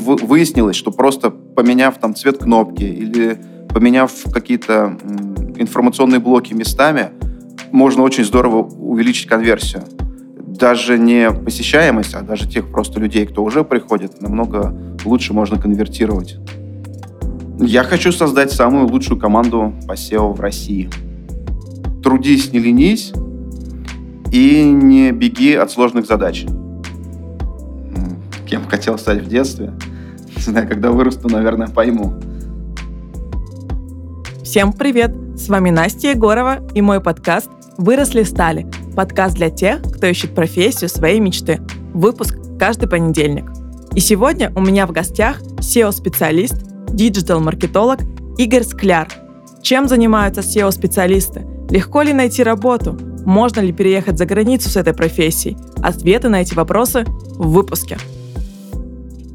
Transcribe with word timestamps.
Выяснилось, 0.00 0.76
что 0.76 0.90
просто 0.90 1.30
поменяв 1.30 1.98
там 1.98 2.14
цвет 2.14 2.38
кнопки 2.38 2.84
или 2.84 3.38
поменяв 3.68 4.12
какие-то 4.32 4.96
информационные 5.56 6.18
блоки 6.18 6.54
местами, 6.54 7.10
можно 7.70 8.02
очень 8.02 8.24
здорово 8.24 8.62
увеличить 8.62 9.28
конверсию. 9.28 9.84
Даже 10.38 10.98
не 10.98 11.30
посещаемость, 11.30 12.14
а 12.14 12.22
даже 12.22 12.48
тех 12.48 12.70
просто 12.70 12.98
людей, 12.98 13.26
кто 13.26 13.44
уже 13.44 13.62
приходит, 13.62 14.20
намного 14.20 14.74
лучше 15.04 15.32
можно 15.32 15.60
конвертировать. 15.60 16.36
Я 17.60 17.84
хочу 17.84 18.10
создать 18.10 18.50
самую 18.50 18.88
лучшую 18.88 19.20
команду 19.20 19.74
по 19.86 19.92
SEO 19.92 20.34
в 20.34 20.40
России. 20.40 20.90
Трудись, 22.02 22.52
не 22.52 22.58
ленись 22.58 23.12
и 24.32 24.64
не 24.64 25.12
беги 25.12 25.54
от 25.54 25.70
сложных 25.70 26.06
задач 26.06 26.46
кем 28.50 28.66
хотел 28.66 28.98
стать 28.98 29.22
в 29.22 29.28
детстве. 29.28 29.72
Не 30.36 30.42
знаю, 30.42 30.68
когда 30.68 30.90
вырасту, 30.90 31.28
наверное, 31.28 31.68
пойму. 31.68 32.14
Всем 34.44 34.72
привет! 34.72 35.14
С 35.36 35.48
вами 35.48 35.70
Настя 35.70 36.08
Егорова 36.08 36.58
и 36.74 36.80
мой 36.80 37.00
подкаст 37.00 37.48
«Выросли 37.78 38.24
стали». 38.24 38.66
Подкаст 38.96 39.36
для 39.36 39.48
тех, 39.48 39.80
кто 39.82 40.06
ищет 40.06 40.34
профессию 40.34 40.88
своей 40.88 41.20
мечты. 41.20 41.60
Выпуск 41.94 42.36
каждый 42.58 42.88
понедельник. 42.88 43.44
И 43.94 44.00
сегодня 44.00 44.52
у 44.54 44.60
меня 44.60 44.86
в 44.86 44.92
гостях 44.92 45.40
SEO-специалист, 45.58 46.56
диджитал-маркетолог 46.88 48.00
Игорь 48.38 48.64
Скляр. 48.64 49.08
Чем 49.62 49.88
занимаются 49.88 50.42
SEO-специалисты? 50.42 51.46
Легко 51.70 52.02
ли 52.02 52.12
найти 52.12 52.42
работу? 52.42 52.98
Можно 53.24 53.60
ли 53.60 53.72
переехать 53.72 54.18
за 54.18 54.26
границу 54.26 54.68
с 54.68 54.76
этой 54.76 54.94
профессией? 54.94 55.56
Ответы 55.82 56.28
на 56.28 56.42
эти 56.42 56.54
вопросы 56.54 57.04
в 57.06 57.50
выпуске. 57.52 57.98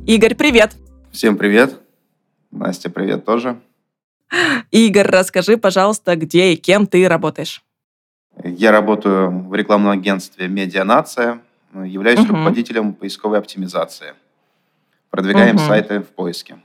Игорь, 0.05 0.35
привет! 0.35 0.75
Всем 1.16 1.38
привет! 1.38 1.80
Настя, 2.52 2.89
привет 2.89 3.23
тоже. 3.23 3.58
Игорь, 4.71 5.08
расскажи, 5.08 5.55
пожалуйста, 5.55 6.17
где 6.17 6.52
и 6.52 6.58
кем 6.58 6.88
ты 6.88 7.08
работаешь? 7.08 7.63
Я 8.44 8.73
работаю 8.73 9.47
в 9.47 9.55
рекламном 9.55 9.91
агентстве 9.91 10.49
«Медианация», 10.49 11.39
являюсь 11.73 12.19
угу. 12.19 12.33
руководителем 12.33 12.93
поисковой 12.93 13.39
оптимизации. 13.39 14.13
Продвигаем 15.09 15.55
угу. 15.55 15.63
сайты 15.63 16.02
в 16.02 16.08
поиске. 16.08 16.58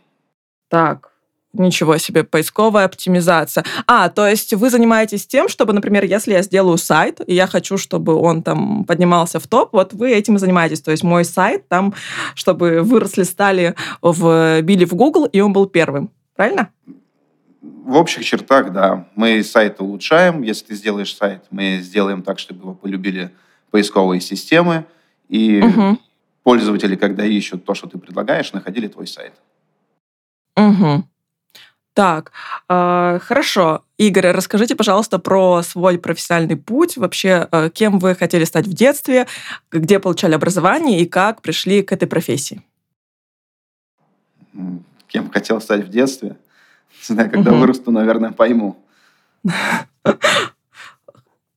Так, 0.69 1.10
Ничего 1.53 1.99
себе, 1.99 2.23
поисковая 2.23 2.85
оптимизация. 2.85 3.65
А, 3.89 4.09
то 4.09 4.27
есть 4.27 4.55
вы 4.55 4.71
занимаетесь 4.71 5.27
тем, 5.27 5.49
чтобы, 5.49 5.73
например, 5.73 6.05
если 6.05 6.33
я 6.33 6.43
сделаю 6.43 6.79
сайт, 6.79 7.21
и 7.27 7.35
я 7.35 7.49
хочу, 7.49 7.77
чтобы 7.77 8.15
он 8.15 8.45
там 8.45 8.85
поднимался 8.85 9.41
в 9.41 9.49
топ, 9.49 9.73
вот 9.73 9.93
вы 9.93 10.13
этим 10.13 10.37
и 10.37 10.39
занимаетесь. 10.39 10.81
То 10.81 10.93
есть 10.93 11.03
мой 11.03 11.25
сайт 11.25 11.67
там, 11.69 11.93
чтобы 12.37 12.83
выросли, 12.83 13.25
стали, 13.25 13.75
в, 14.01 14.63
били 14.63 14.85
в 14.85 14.95
Google, 14.95 15.25
и 15.25 15.41
он 15.41 15.53
был 15.53 15.67
первым. 15.67 16.11
Правильно? 16.37 16.71
В 17.61 17.97
общих 17.97 18.25
чертах, 18.25 18.73
да. 18.73 19.09
Мы 19.17 19.43
сайт 19.43 19.81
улучшаем. 19.81 20.43
Если 20.43 20.67
ты 20.67 20.75
сделаешь 20.77 21.15
сайт, 21.17 21.43
мы 21.51 21.81
сделаем 21.83 22.23
так, 22.23 22.39
чтобы 22.39 22.61
его 22.61 22.75
полюбили 22.75 23.33
поисковые 23.73 24.21
системы. 24.21 24.85
И 25.29 25.61
угу. 25.61 25.99
пользователи, 26.45 26.95
когда 26.95 27.25
ищут 27.25 27.65
то, 27.65 27.75
что 27.75 27.89
ты 27.89 27.99
предлагаешь, 27.99 28.53
находили 28.53 28.87
твой 28.87 29.09
сайт. 29.09 29.33
Угу. 30.57 31.05
Так, 32.01 32.33
э, 32.71 33.19
хорошо. 33.21 33.83
Игорь, 33.99 34.29
расскажите, 34.29 34.75
пожалуйста, 34.75 35.19
про 35.19 35.63
свой 35.63 35.99
профессиональный 35.99 36.57
путь. 36.57 36.97
Вообще, 36.97 37.47
э, 37.53 37.69
кем 37.69 37.99
вы 37.99 38.15
хотели 38.15 38.45
стать 38.45 38.67
в 38.67 38.73
детстве, 38.73 39.27
где 39.71 39.99
получали 39.99 40.33
образование 40.33 41.01
и 41.01 41.05
как 41.05 41.43
пришли 41.43 41.83
к 41.83 41.93
этой 41.93 42.09
профессии? 42.09 42.63
Кем 45.09 45.31
хотел 45.31 45.61
стать 45.61 45.85
в 45.85 45.91
детстве? 45.91 46.39
Не 47.07 47.15
знаю, 47.15 47.31
когда 47.31 47.51
угу. 47.51 47.61
вырасту, 47.61 47.91
наверное, 47.91 48.33
пойму. 48.33 48.83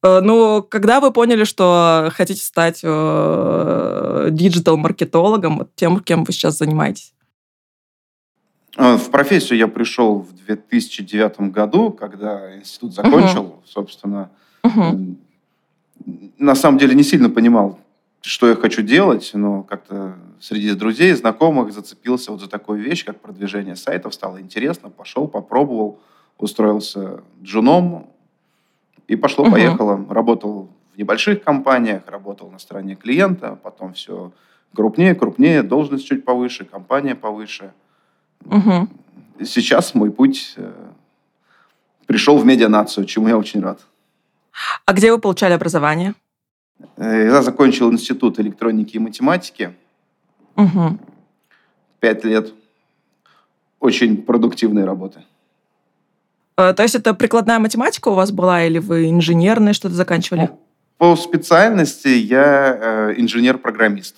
Э, 0.06 0.20
ну, 0.20 0.62
когда 0.62 1.00
вы 1.00 1.14
поняли, 1.14 1.46
что 1.46 2.12
хотите 2.14 2.44
стать 2.44 2.82
э, 2.84 4.28
диджитал-маркетологом, 4.30 5.70
тем, 5.76 6.02
кем 6.02 6.26
вы 6.26 6.34
сейчас 6.34 6.58
занимаетесь? 6.58 7.14
Э, 8.78 8.96
в 8.96 9.12
профессию 9.12 9.58
я 9.60 9.68
пришел 9.68 10.20
в 10.20 10.34
2009 10.34 11.52
году, 11.52 11.92
когда 11.92 12.56
институт 12.58 12.94
закончил, 12.94 13.44
uh-huh. 13.44 13.68
собственно. 13.68 14.30
Uh-huh. 14.64 15.16
На 16.38 16.56
самом 16.56 16.78
деле 16.78 16.96
не 16.96 17.04
сильно 17.04 17.30
понимал, 17.30 17.80
что 18.22 18.48
я 18.50 18.56
хочу 18.56 18.82
делать, 18.82 19.32
но 19.34 19.64
как-то 19.64 20.16
среди 20.40 20.74
друзей, 20.74 21.14
знакомых 21.14 21.72
зацепился 21.72 22.32
вот 22.32 22.42
за 22.42 22.50
такую 22.50 22.82
вещь, 22.82 23.06
как 23.06 23.20
продвижение 23.20 23.76
сайтов. 23.76 24.14
Стало 24.14 24.42
интересно, 24.42 24.90
пошел, 24.90 25.28
попробовал, 25.28 26.00
устроился 26.38 27.22
джуном 27.42 28.08
и 29.08 29.16
пошло-поехало. 29.16 29.98
Uh-huh. 29.98 30.14
Работал 30.14 30.70
в 30.94 30.98
небольших 30.98 31.44
компаниях, 31.44 32.04
работал 32.08 32.50
на 32.50 32.60
стороне 32.60 32.96
клиента, 32.96 33.58
потом 33.62 33.94
все 33.94 34.32
крупнее, 34.74 35.14
крупнее, 35.14 35.62
должность 35.62 36.08
чуть 36.08 36.26
повыше, 36.26 36.66
компания 36.66 37.14
повыше– 37.14 37.72
Угу. 38.46 38.88
Сейчас 39.46 39.96
мой 39.96 40.12
путь 40.12 40.54
э, 40.58 40.72
пришел 42.06 42.38
в 42.38 42.46
медианацию, 42.46 43.06
чему 43.06 43.28
я 43.28 43.38
очень 43.38 43.62
рад. 43.62 43.80
А 44.86 44.94
где 44.94 45.12
вы 45.12 45.20
получали 45.20 45.54
образование? 45.54 46.14
Э, 46.98 47.26
я 47.26 47.42
закончил 47.42 47.92
институт 47.92 48.40
электроники 48.40 48.98
и 48.98 49.00
математики. 49.00 49.74
Угу. 50.56 51.00
Пять 52.00 52.24
лет 52.24 52.54
очень 53.80 54.18
продуктивной 54.18 54.86
работы. 54.86 55.24
Э, 56.58 56.74
то 56.74 56.84
есть 56.84 56.96
это 56.96 57.14
прикладная 57.14 57.60
математика 57.60 58.10
у 58.10 58.14
вас 58.14 58.32
была, 58.32 58.64
или 58.64 58.80
вы 58.80 59.10
инженерное 59.10 59.74
что-то 59.74 59.96
заканчивали? 59.96 60.50
По 60.98 61.16
специальности 61.16 62.08
я 62.08 63.14
инженер-программист. 63.18 64.16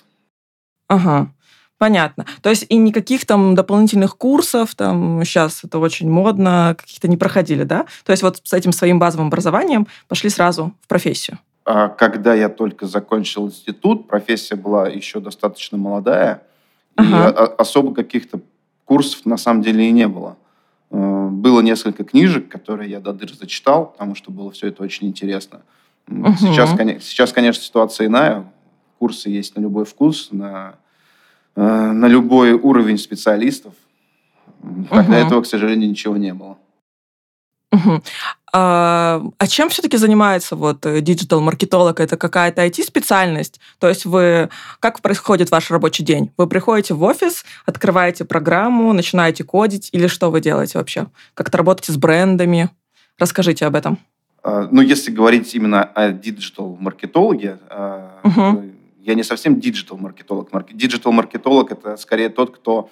Ага. 0.88 1.32
Понятно. 1.78 2.24
То 2.40 2.48
есть 2.48 2.64
и 2.68 2.76
никаких 2.76 3.26
там 3.26 3.54
дополнительных 3.54 4.16
курсов, 4.16 4.74
там 4.74 5.22
сейчас 5.24 5.62
это 5.62 5.78
очень 5.78 6.10
модно, 6.10 6.74
каких-то 6.78 7.06
не 7.08 7.16
проходили, 7.16 7.64
да? 7.64 7.84
То 8.04 8.12
есть 8.12 8.22
вот 8.22 8.40
с 8.42 8.52
этим 8.52 8.72
своим 8.72 8.98
базовым 8.98 9.26
образованием 9.26 9.86
пошли 10.08 10.30
сразу 10.30 10.72
в 10.80 10.88
профессию. 10.88 11.38
А 11.66 11.88
когда 11.88 12.32
я 12.32 12.48
только 12.48 12.86
закончил 12.86 13.48
институт, 13.48 14.08
профессия 14.08 14.56
была 14.56 14.88
еще 14.88 15.20
достаточно 15.20 15.76
молодая, 15.76 16.42
ага. 16.94 17.28
и 17.30 17.60
особо 17.60 17.94
каких-то 17.94 18.40
курсов 18.84 19.26
на 19.26 19.36
самом 19.36 19.62
деле 19.62 19.88
и 19.88 19.90
не 19.90 20.08
было. 20.08 20.36
Э, 20.90 21.28
было 21.28 21.60
несколько 21.60 22.04
книжек, 22.04 22.48
которые 22.48 22.90
я 22.90 23.00
до 23.00 23.12
дыр 23.12 23.34
зачитал, 23.34 23.86
потому 23.86 24.14
что 24.14 24.30
было 24.30 24.50
все 24.52 24.68
это 24.68 24.82
очень 24.82 25.08
интересно. 25.08 25.62
Угу. 26.08 26.34
Сейчас, 26.38 26.70
сейчас, 27.02 27.32
конечно, 27.32 27.62
ситуация 27.62 28.06
иная. 28.06 28.50
Курсы 28.98 29.28
есть 29.28 29.56
на 29.56 29.60
любой 29.60 29.84
вкус, 29.84 30.28
на 30.30 30.76
на 31.56 32.06
любой 32.06 32.52
уровень 32.52 32.98
специалистов. 32.98 33.72
Тогда 34.90 35.18
угу. 35.18 35.26
этого, 35.26 35.42
к 35.42 35.46
сожалению, 35.46 35.88
ничего 35.88 36.16
не 36.16 36.34
было. 36.34 36.58
Угу. 37.72 38.02
А, 38.52 39.22
а 39.38 39.46
чем 39.46 39.68
все-таки 39.68 39.96
занимается 39.96 40.56
вот 40.56 40.86
э, 40.86 41.00
digital-маркетолог? 41.00 42.00
Это 42.00 42.16
какая-то 42.16 42.64
IT-специальность? 42.66 43.60
То 43.78 43.88
есть 43.88 44.06
вы... 44.06 44.48
Как 44.80 45.00
происходит 45.00 45.50
ваш 45.50 45.70
рабочий 45.70 46.04
день? 46.04 46.32
Вы 46.38 46.46
приходите 46.46 46.94
в 46.94 47.02
офис, 47.02 47.44
открываете 47.66 48.24
программу, 48.24 48.92
начинаете 48.92 49.44
кодить, 49.44 49.90
или 49.92 50.06
что 50.06 50.30
вы 50.30 50.40
делаете 50.40 50.78
вообще? 50.78 51.06
Как-то 51.34 51.58
работаете 51.58 51.92
с 51.92 51.96
брендами? 51.96 52.70
Расскажите 53.18 53.66
об 53.66 53.74
этом. 53.74 53.98
А, 54.42 54.68
ну, 54.70 54.80
если 54.80 55.10
говорить 55.10 55.54
именно 55.54 55.82
о 55.82 56.12
digital-маркетологе, 56.12 57.58
угу 58.22 58.75
я 59.06 59.14
не 59.14 59.22
совсем 59.22 59.60
диджитал-маркетолог. 59.60 60.50
Диджитал-маркетолог– 60.72 61.70
это 61.70 61.96
скорее 61.96 62.28
тот, 62.28 62.56
кто 62.56 62.90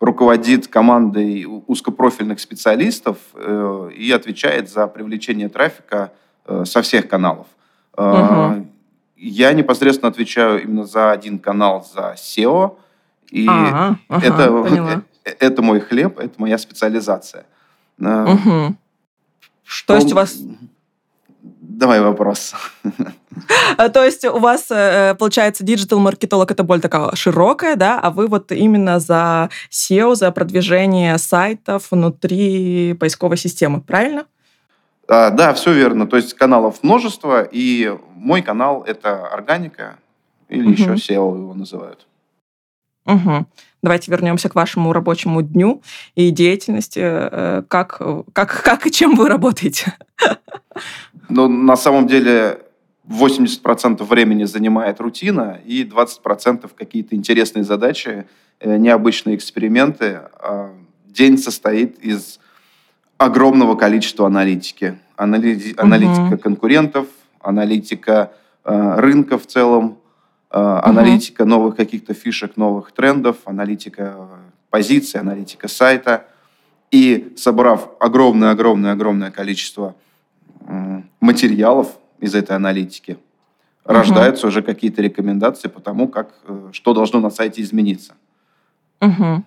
руководит 0.00 0.66
командой 0.66 1.46
узкопрофильных 1.66 2.40
специалистов 2.40 3.18
э, 3.34 3.90
и 3.96 4.10
отвечает 4.12 4.70
за 4.70 4.86
привлечение 4.86 5.48
трафика 5.48 6.12
э, 6.46 6.64
со 6.64 6.82
всех 6.82 7.08
каналов. 7.08 7.46
Угу. 7.96 8.66
Я 9.16 9.52
непосредственно 9.52 10.08
отвечаю 10.08 10.62
именно 10.62 10.84
за 10.84 11.10
один 11.10 11.38
канал, 11.38 11.84
за 11.94 12.14
SEO. 12.16 12.76
И 13.30 13.46
ага, 13.48 13.98
это, 14.08 14.44
ага, 14.44 15.02
это 15.24 15.62
мой 15.62 15.80
хлеб, 15.80 16.18
это 16.18 16.34
моя 16.38 16.58
специализация. 16.58 17.44
Угу. 17.98 18.76
Что... 19.64 19.94
То 19.94 19.94
есть 19.96 20.12
у 20.12 20.16
вас 20.16 20.38
Давай 21.78 22.00
вопрос. 22.00 22.54
А, 23.76 23.88
то 23.88 24.02
есть 24.02 24.24
у 24.24 24.38
вас, 24.40 24.66
э, 24.68 25.14
получается, 25.14 25.62
диджитал-маркетолог 25.62 26.50
это 26.50 26.64
более 26.64 26.82
такая 26.82 27.14
широкая, 27.14 27.76
да, 27.76 28.00
а 28.00 28.10
вы 28.10 28.26
вот 28.26 28.50
именно 28.50 28.98
за 28.98 29.48
SEO, 29.70 30.16
за 30.16 30.32
продвижение 30.32 31.16
сайтов 31.18 31.92
внутри 31.92 32.94
поисковой 32.94 33.36
системы, 33.36 33.80
правильно? 33.80 34.24
А, 35.06 35.30
да, 35.30 35.54
все 35.54 35.72
верно. 35.72 36.08
То 36.08 36.16
есть 36.16 36.34
каналов 36.34 36.82
множество, 36.82 37.42
и 37.42 37.96
мой 38.16 38.42
канал— 38.42 38.82
это 38.86 39.28
органика, 39.28 39.98
или 40.48 40.64
угу. 40.64 40.72
еще 40.72 40.94
SEO 40.94 41.38
его 41.38 41.54
называют. 41.54 42.08
Угу. 43.06 43.46
Давайте 43.82 44.10
вернемся 44.10 44.48
к 44.48 44.56
вашему 44.56 44.92
рабочему 44.92 45.42
дню 45.42 45.80
и 46.16 46.30
деятельности. 46.30 47.00
Э, 47.02 47.62
как, 47.68 48.02
как, 48.32 48.62
как 48.64 48.86
и 48.86 48.90
чем 48.90 49.14
вы 49.14 49.28
работаете? 49.28 49.96
Ну, 51.28 51.48
на 51.48 51.76
самом 51.76 52.06
деле 52.06 52.60
80% 53.08 54.02
времени 54.04 54.44
занимает 54.44 55.00
рутина 55.00 55.60
и 55.64 55.84
20% 55.84 56.70
какие-то 56.76 57.14
интересные 57.14 57.64
задачи, 57.64 58.26
э, 58.60 58.76
необычные 58.76 59.36
эксперименты. 59.36 60.20
А 60.40 60.70
день 61.06 61.38
состоит 61.38 61.98
из 61.98 62.38
огромного 63.16 63.74
количества 63.76 64.26
аналитики. 64.26 64.98
Аналитика 65.16 66.34
угу. 66.34 66.38
конкурентов, 66.38 67.06
аналитика 67.40 68.32
э, 68.64 68.94
рынка 69.00 69.38
в 69.38 69.46
целом, 69.46 69.98
э, 70.50 70.58
аналитика 70.58 71.42
угу. 71.42 71.50
новых 71.50 71.76
каких-то 71.76 72.14
фишек, 72.14 72.56
новых 72.56 72.92
трендов, 72.92 73.36
аналитика 73.44 74.28
позиций, 74.70 75.20
аналитика 75.20 75.66
сайта. 75.68 76.26
И 76.90 77.34
собрав 77.36 77.90
огромное-огромное-огромное 78.00 79.30
количество 79.30 79.94
материалов, 81.28 81.88
из 82.20 82.34
этой 82.34 82.56
аналитики. 82.56 83.12
Угу. 83.12 83.94
Рождаются 83.94 84.46
уже 84.46 84.62
какие-то 84.62 85.02
рекомендации 85.02 85.68
по 85.68 85.80
тому, 85.80 86.08
как, 86.08 86.28
э, 86.46 86.70
что 86.72 86.94
должно 86.94 87.20
на 87.20 87.30
сайте 87.30 87.62
измениться. 87.62 88.14
Угу. 89.00 89.44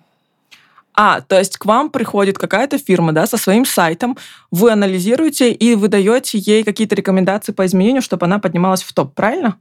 А, 0.94 1.20
то 1.20 1.38
есть 1.38 1.58
к 1.58 1.64
вам 1.64 1.90
приходит 1.90 2.38
какая-то 2.38 2.78
фирма, 2.78 3.12
да, 3.12 3.26
со 3.26 3.36
своим 3.36 3.64
сайтом, 3.64 4.16
вы 4.50 4.70
анализируете 4.70 5.52
и 5.52 5.74
выдаете 5.74 6.38
ей 6.38 6.64
какие-то 6.64 6.94
рекомендации 6.94 7.52
по 7.52 7.64
изменению, 7.64 8.02
чтобы 8.02 8.26
она 8.26 8.38
поднималась 8.38 8.82
в 8.82 8.92
топ, 8.92 9.14
правильно? 9.14 9.56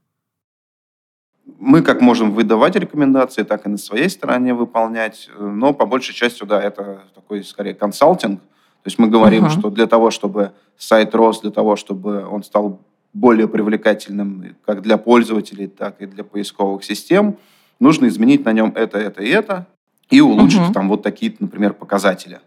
Мы 1.59 1.81
как 1.83 2.01
можем 2.01 2.31
выдавать 2.31 2.75
рекомендации, 2.75 3.43
так 3.43 3.65
и 3.65 3.69
на 3.69 3.77
своей 3.77 4.09
стороне 4.09 4.53
выполнять, 4.53 5.29
но 5.37 5.73
по 5.73 5.85
большей 5.85 6.13
части, 6.13 6.43
да, 6.43 6.61
это 6.61 7.03
такой 7.15 7.43
скорее 7.43 7.75
консалтинг. 7.75 8.41
То 8.83 8.87
есть 8.87 8.97
мы 8.97 9.07
говорим, 9.07 9.45
uh-huh. 9.45 9.59
что 9.59 9.69
для 9.69 9.85
того, 9.85 10.09
чтобы 10.09 10.53
сайт 10.77 11.13
рос, 11.13 11.41
для 11.41 11.51
того, 11.51 11.75
чтобы 11.75 12.25
он 12.27 12.43
стал 12.43 12.79
более 13.13 13.47
привлекательным 13.47 14.55
как 14.65 14.81
для 14.81 14.97
пользователей, 14.97 15.67
так 15.67 16.01
и 16.01 16.05
для 16.05 16.23
поисковых 16.23 16.83
систем, 16.83 17.37
нужно 17.79 18.07
изменить 18.07 18.45
на 18.45 18.53
нем 18.53 18.73
это, 18.75 18.97
это 18.97 19.21
и 19.21 19.29
это, 19.29 19.67
и 20.09 20.21
улучшить 20.21 20.61
угу. 20.61 20.73
там 20.73 20.89
вот 20.89 21.03
такие, 21.03 21.35
например, 21.39 21.73
показатели. 21.73 22.39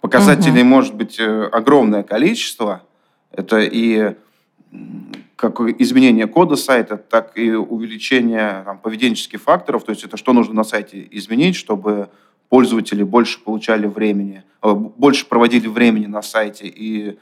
Показателей 0.00 0.62
угу. 0.62 0.68
может 0.68 0.94
быть 0.94 1.18
э, 1.18 1.48
огромное 1.52 2.02
количество. 2.02 2.82
Это 3.32 3.60
и 3.60 4.14
как 5.36 5.60
изменение 5.60 6.26
кода 6.26 6.56
сайта, 6.56 6.96
так 6.96 7.36
и 7.36 7.52
увеличение 7.52 8.62
там, 8.64 8.78
поведенческих 8.78 9.40
факторов. 9.42 9.84
То 9.84 9.90
есть 9.90 10.04
это 10.04 10.16
что 10.16 10.32
нужно 10.32 10.54
на 10.54 10.64
сайте 10.64 11.06
изменить, 11.10 11.56
чтобы 11.56 12.08
пользователи 12.48 13.02
больше 13.02 13.42
получали 13.42 13.86
времени, 13.86 14.44
э, 14.62 14.72
больше 14.72 15.26
проводили 15.26 15.68
времени 15.68 16.06
на 16.06 16.22
сайте 16.22 16.66
и 16.66 17.18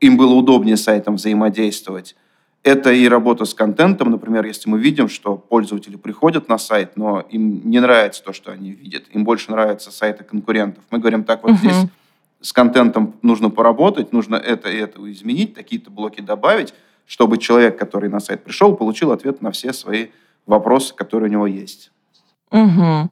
им 0.00 0.16
было 0.16 0.34
удобнее 0.34 0.76
с 0.76 0.82
сайтом 0.82 1.16
взаимодействовать. 1.16 2.14
Это 2.62 2.92
и 2.92 3.08
работа 3.08 3.44
с 3.44 3.52
контентом, 3.52 4.10
например, 4.10 4.44
если 4.46 4.70
мы 4.70 4.78
видим, 4.78 5.08
что 5.08 5.36
пользователи 5.36 5.96
приходят 5.96 6.48
на 6.48 6.56
сайт, 6.56 6.96
но 6.96 7.20
им 7.20 7.60
не 7.68 7.80
нравится 7.80 8.22
то, 8.24 8.32
что 8.32 8.52
они 8.52 8.72
видят, 8.72 9.04
им 9.10 9.24
больше 9.24 9.50
нравятся 9.50 9.90
сайты 9.90 10.24
конкурентов. 10.24 10.82
Мы 10.90 10.98
говорим 10.98 11.24
так, 11.24 11.42
вот 11.42 11.52
uh-huh. 11.52 11.58
здесь 11.58 11.76
с 12.40 12.52
контентом 12.52 13.14
нужно 13.22 13.50
поработать, 13.50 14.12
нужно 14.12 14.36
это 14.36 14.70
и 14.70 14.76
это 14.76 15.00
изменить, 15.12 15.54
такие-то 15.54 15.90
блоки 15.90 16.20
добавить, 16.20 16.72
чтобы 17.06 17.36
человек, 17.36 17.78
который 17.78 18.08
на 18.08 18.20
сайт 18.20 18.44
пришел, 18.44 18.74
получил 18.76 19.12
ответ 19.12 19.42
на 19.42 19.50
все 19.50 19.72
свои 19.74 20.08
вопросы, 20.46 20.94
которые 20.94 21.28
у 21.28 21.32
него 21.32 21.46
есть. 21.46 21.90
Угу. 22.50 23.10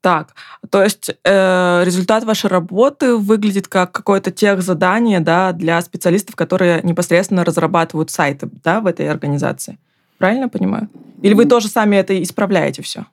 Так, 0.00 0.34
то 0.70 0.82
есть 0.82 1.10
э, 1.24 1.82
результат 1.84 2.22
вашей 2.22 2.48
работы 2.48 3.16
выглядит 3.16 3.66
как 3.66 3.90
какое-то 3.90 4.30
тех 4.30 4.62
задание, 4.62 5.18
да, 5.18 5.52
для 5.52 5.80
специалистов, 5.82 6.36
которые 6.36 6.80
непосредственно 6.84 7.44
разрабатывают 7.44 8.10
сайты, 8.10 8.48
да, 8.62 8.80
в 8.80 8.86
этой 8.86 9.08
организации. 9.10 9.76
Правильно 10.18 10.48
понимаю? 10.48 10.88
Или 11.20 11.34
вы 11.34 11.46
тоже 11.46 11.68
сами 11.68 11.96
это 11.96 12.20
исправляете 12.22 12.82
все? 12.82 13.06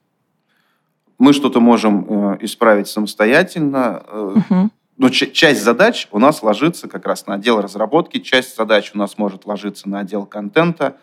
Мы 1.18 1.34
что-то 1.34 1.60
можем 1.60 2.06
э, 2.34 2.38
исправить 2.42 2.88
самостоятельно. 2.88 4.04
Э, 4.08 4.36
угу. 4.36 4.70
Но 4.98 5.10
часть 5.10 5.64
задач 5.64 6.08
у 6.12 6.20
нас 6.20 6.44
ложится 6.44 6.88
как 6.88 7.06
раз 7.06 7.26
на 7.26 7.36
отдел 7.36 7.60
разработки, 7.62 8.20
часть 8.20 8.56
задач 8.56 8.92
у 8.94 8.98
нас 8.98 9.18
может 9.18 9.46
ложиться 9.46 9.90
на 9.90 10.00
отдел 10.00 10.26
контента, 10.26 10.98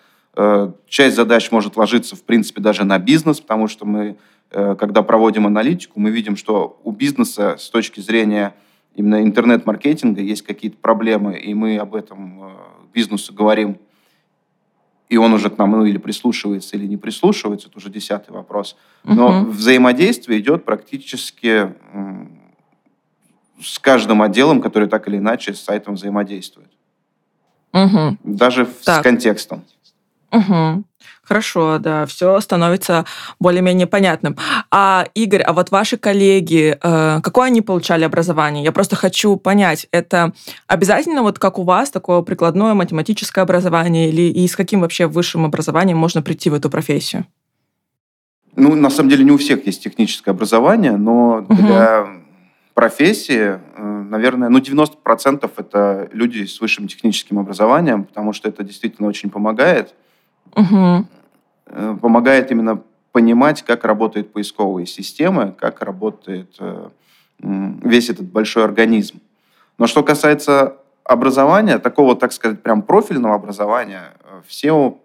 часть 0.88 1.16
задач 1.16 1.50
может 1.50 1.76
ложиться, 1.76 2.16
в 2.16 2.22
принципе, 2.22 2.60
даже 2.60 2.84
на 2.84 2.98
бизнес, 2.98 3.40
потому 3.40 3.68
что 3.68 3.84
мы 3.84 4.16
Э, 4.54 4.76
когда 4.78 5.02
проводим 5.02 5.46
аналитику, 5.46 5.98
мы 5.98 6.10
видим, 6.10 6.36
что 6.36 6.78
у 6.84 6.92
бизнеса 6.92 7.56
с 7.58 7.70
точки 7.70 8.00
зрения 8.00 8.54
именно 8.94 9.22
интернет-маркетинга 9.22 10.20
есть 10.20 10.42
какие-то 10.42 10.76
проблемы, 10.76 11.38
и 11.38 11.54
мы 11.54 11.78
об 11.78 11.94
этом 11.94 12.44
э, 12.44 12.50
бизнесу 12.92 13.32
говорим, 13.32 13.78
и 15.08 15.16
он 15.16 15.32
уже 15.32 15.48
к 15.48 15.56
нам 15.56 15.70
ну, 15.70 15.86
или 15.86 15.96
прислушивается, 15.96 16.76
или 16.76 16.86
не 16.86 16.98
прислушивается, 16.98 17.68
это 17.68 17.78
уже 17.78 17.88
десятый 17.88 18.34
вопрос. 18.34 18.76
Но 19.04 19.42
угу. 19.42 19.50
взаимодействие 19.50 20.40
идет 20.40 20.64
практически 20.64 21.72
с 23.60 23.78
каждым 23.78 24.20
отделом, 24.20 24.60
который 24.60 24.88
так 24.88 25.08
или 25.08 25.16
иначе 25.16 25.54
с 25.54 25.60
сайтом 25.60 25.94
взаимодействует. 25.94 26.70
Угу. 27.72 28.18
Даже 28.24 28.66
так. 28.84 29.00
с 29.00 29.02
контекстом. 29.02 29.64
Угу. 30.32 30.84
Хорошо, 31.22 31.78
да, 31.78 32.06
все 32.06 32.40
становится 32.40 33.04
более-менее 33.38 33.86
понятным. 33.86 34.36
А, 34.70 35.06
Игорь, 35.14 35.42
а 35.42 35.52
вот 35.52 35.70
ваши 35.70 35.96
коллеги, 35.96 36.76
э, 36.82 37.20
какое 37.22 37.46
они 37.46 37.60
получали 37.60 38.04
образование? 38.04 38.64
Я 38.64 38.72
просто 38.72 38.96
хочу 38.96 39.36
понять, 39.36 39.86
это 39.92 40.32
обязательно 40.66 41.22
вот 41.22 41.38
как 41.38 41.58
у 41.58 41.62
вас 41.62 41.90
такое 41.90 42.22
прикладное 42.22 42.74
математическое 42.74 43.42
образование 43.42 44.08
или 44.08 44.22
и 44.22 44.48
с 44.48 44.56
каким 44.56 44.80
вообще 44.80 45.06
высшим 45.06 45.44
образованием 45.44 45.98
можно 45.98 46.22
прийти 46.22 46.50
в 46.50 46.54
эту 46.54 46.70
профессию? 46.70 47.26
Ну, 48.56 48.74
на 48.74 48.90
самом 48.90 49.10
деле 49.10 49.24
не 49.24 49.30
у 49.30 49.38
всех 49.38 49.66
есть 49.66 49.82
техническое 49.82 50.32
образование, 50.32 50.96
но 50.96 51.44
угу. 51.48 51.54
для 51.54 52.06
профессии, 52.74 53.60
э, 53.76 54.02
наверное, 54.10 54.48
ну, 54.48 54.58
90% 54.58 55.50
это 55.56 56.08
люди 56.12 56.44
с 56.44 56.60
высшим 56.60 56.88
техническим 56.88 57.38
образованием, 57.38 58.04
потому 58.04 58.32
что 58.32 58.48
это 58.48 58.64
действительно 58.64 59.08
очень 59.08 59.30
помогает. 59.30 59.94
Угу. 60.56 61.06
Помогает 62.00 62.50
именно 62.50 62.82
понимать, 63.12 63.62
как 63.62 63.84
работают 63.84 64.32
поисковые 64.32 64.86
системы, 64.86 65.54
как 65.58 65.82
работает 65.82 66.56
э, 66.58 66.88
весь 67.38 68.10
этот 68.10 68.26
большой 68.26 68.64
организм. 68.64 69.20
Но 69.78 69.86
что 69.86 70.02
касается 70.02 70.76
образования, 71.04 71.78
такого, 71.78 72.16
так 72.16 72.32
сказать, 72.32 72.62
прям 72.62 72.82
профильного 72.82 73.34
образования, 73.34 74.12
в 74.46 74.50
SEO, 74.50 74.98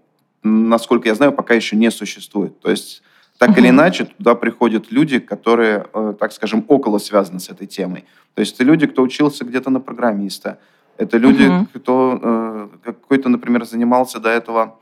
насколько 0.43 1.09
я 1.09 1.15
знаю, 1.15 1.31
пока 1.31 1.53
еще 1.53 1.75
не 1.75 1.91
существует. 1.91 2.59
То 2.61 2.71
есть 2.71 3.03
так 3.37 3.51
угу. 3.51 3.59
или 3.59 3.69
иначе 3.69 4.05
туда 4.05 4.35
приходят 4.35 4.91
люди, 4.91 5.19
которые, 5.19 5.85
так 6.19 6.31
скажем, 6.31 6.65
около 6.67 6.97
связаны 6.97 7.39
с 7.39 7.49
этой 7.49 7.67
темой. 7.67 8.05
То 8.33 8.41
есть 8.41 8.55
это 8.55 8.63
люди, 8.63 8.87
кто 8.87 9.01
учился 9.01 9.45
где-то 9.45 9.69
на 9.69 9.79
программиста, 9.79 10.59
это 10.97 11.17
люди, 11.17 11.47
угу. 11.47 11.67
кто 11.73 12.69
какой-то, 12.83 13.29
например, 13.29 13.65
занимался 13.65 14.19
до 14.19 14.29
этого 14.29 14.79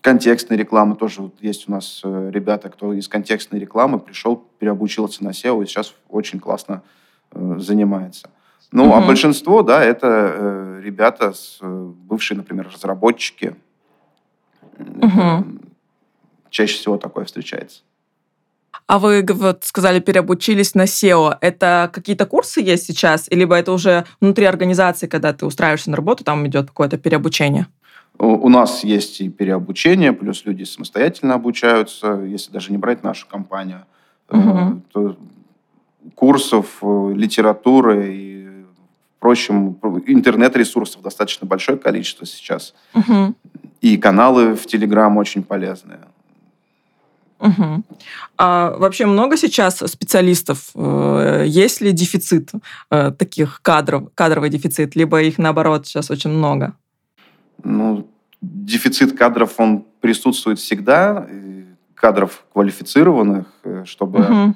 Контекстная 0.00 0.58
реклама 0.58 0.96
тоже 0.96 1.22
вот 1.22 1.34
есть 1.40 1.68
у 1.68 1.72
нас 1.72 2.00
э, 2.04 2.30
ребята, 2.32 2.68
кто 2.68 2.92
из 2.92 3.06
контекстной 3.06 3.60
рекламы 3.60 4.00
пришел, 4.00 4.44
переобучился 4.58 5.22
на 5.22 5.28
SEO 5.28 5.62
и 5.62 5.66
сейчас 5.66 5.94
очень 6.08 6.40
классно 6.40 6.82
э, 7.30 7.56
занимается. 7.58 8.28
Ну, 8.72 8.86
угу. 8.86 8.94
а 8.94 9.00
большинство, 9.06 9.62
да, 9.62 9.84
это 9.84 10.06
э, 10.08 10.80
ребята, 10.82 11.32
с, 11.32 11.58
э, 11.60 11.92
бывшие, 11.94 12.36
например, 12.36 12.70
разработчики. 12.74 13.54
Угу. 14.78 15.44
чаще 16.50 16.76
всего 16.76 16.96
такое 16.96 17.24
встречается. 17.24 17.82
А 18.86 18.98
вы 18.98 19.24
вот 19.28 19.64
сказали, 19.64 20.00
переобучились 20.00 20.74
на 20.74 20.84
SEO. 20.84 21.36
Это 21.40 21.90
какие-то 21.92 22.26
курсы 22.26 22.60
есть 22.60 22.86
сейчас? 22.86 23.28
Либо 23.30 23.54
это 23.54 23.72
уже 23.72 24.06
внутри 24.20 24.46
организации, 24.46 25.06
когда 25.06 25.32
ты 25.32 25.46
устраиваешься 25.46 25.90
на 25.90 25.96
работу, 25.96 26.24
там 26.24 26.46
идет 26.46 26.68
какое-то 26.68 26.98
переобучение? 26.98 27.68
У 28.18 28.48
нас 28.48 28.84
есть 28.84 29.20
и 29.20 29.28
переобучение, 29.28 30.12
плюс 30.12 30.44
люди 30.44 30.64
самостоятельно 30.64 31.34
обучаются, 31.34 32.22
если 32.24 32.52
даже 32.52 32.70
не 32.70 32.78
брать 32.78 33.02
нашу 33.02 33.26
компанию. 33.26 33.84
Угу. 34.30 34.82
То 34.92 35.16
курсов, 36.14 36.78
э, 36.82 37.12
литературы 37.14 38.14
и, 38.14 38.48
впрочем, 39.16 39.78
интернет-ресурсов 40.06 41.02
достаточно 41.02 41.46
большое 41.46 41.78
количество 41.78 42.26
сейчас. 42.26 42.74
Угу. 42.94 43.34
И 43.80 43.96
каналы 43.96 44.54
в 44.54 44.66
Телеграм 44.66 45.16
очень 45.16 45.42
полезные. 45.42 46.00
Угу. 47.40 47.82
А 48.38 48.76
вообще 48.78 49.06
много 49.06 49.36
сейчас 49.36 49.78
специалистов? 49.78 50.70
Э, 50.74 51.44
есть 51.46 51.80
ли 51.80 51.92
дефицит 51.92 52.52
таких 52.88 53.62
кадров, 53.62 54.10
кадровый 54.14 54.50
дефицит, 54.50 54.94
либо 54.94 55.20
их 55.22 55.38
наоборот 55.38 55.86
сейчас 55.86 56.10
очень 56.10 56.30
много? 56.30 56.74
Ну, 57.64 58.08
дефицит 58.40 59.16
кадров, 59.16 59.54
он 59.58 59.84
присутствует 60.00 60.58
всегда. 60.58 61.26
кадров 61.94 62.44
квалифицированных, 62.52 63.46
э, 63.64 63.84
чтобы... 63.86 64.20
Угу. 64.20 64.54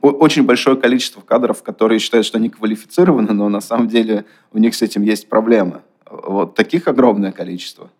Очень 0.00 0.44
большое 0.44 0.76
количество 0.76 1.20
кадров, 1.20 1.62
которые 1.62 1.98
считают, 1.98 2.24
что 2.26 2.38
они 2.38 2.50
квалифицированы, 2.50 3.32
но 3.32 3.48
на 3.48 3.60
самом 3.60 3.88
деле 3.88 4.24
у 4.52 4.58
них 4.58 4.74
с 4.74 4.82
этим 4.82 5.02
есть 5.02 5.28
проблемы. 5.28 5.82
Вот 6.08 6.54
таких 6.54 6.86
огромное 6.86 7.32
количество. 7.32 7.90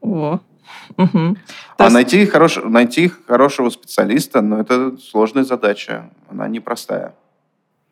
О, 0.00 0.38
Угу. 0.96 1.36
А 1.78 1.84
есть... 1.84 1.94
найти, 1.94 2.26
хорош... 2.26 2.58
найти 2.62 3.08
хорошего 3.26 3.70
специалиста, 3.70 4.40
ну, 4.40 4.58
это 4.58 4.96
сложная 4.98 5.44
задача. 5.44 6.10
Она 6.28 6.48
непростая. 6.48 7.14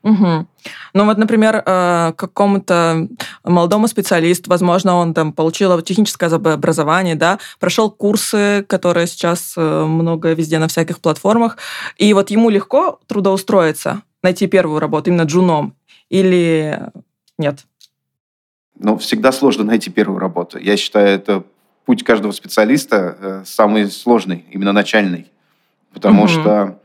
Угу. 0.02 0.46
Ну 0.94 1.04
вот, 1.04 1.18
например, 1.18 1.62
э, 1.64 2.12
какому-то 2.16 3.08
молодому 3.44 3.88
специалисту, 3.88 4.48
возможно, 4.48 4.94
он 4.94 5.12
там 5.12 5.32
получил 5.32 5.80
техническое 5.82 6.26
образование, 6.26 7.14
да, 7.14 7.38
прошел 7.58 7.90
курсы, 7.90 8.64
которые 8.68 9.06
сейчас 9.06 9.54
э, 9.56 9.84
много 9.84 10.32
везде 10.34 10.58
на 10.58 10.68
всяких 10.68 11.00
платформах, 11.00 11.58
и 11.96 12.14
вот 12.14 12.30
ему 12.30 12.48
легко 12.48 13.00
трудоустроиться, 13.06 14.02
найти 14.22 14.46
первую 14.46 14.78
работу 14.78 15.10
именно 15.10 15.22
джуном, 15.22 15.74
или 16.08 16.80
нет? 17.36 17.66
Ну, 18.78 18.96
всегда 18.98 19.32
сложно 19.32 19.64
найти 19.64 19.90
первую 19.90 20.20
работу. 20.20 20.58
Я 20.58 20.76
считаю, 20.76 21.08
это 21.08 21.42
путь 21.84 22.04
каждого 22.04 22.32
специалиста 22.32 23.16
э, 23.20 23.42
самый 23.44 23.90
сложный, 23.90 24.44
именно 24.50 24.72
начальный. 24.72 25.26
Потому 25.92 26.24
угу. 26.24 26.28
что 26.28 26.78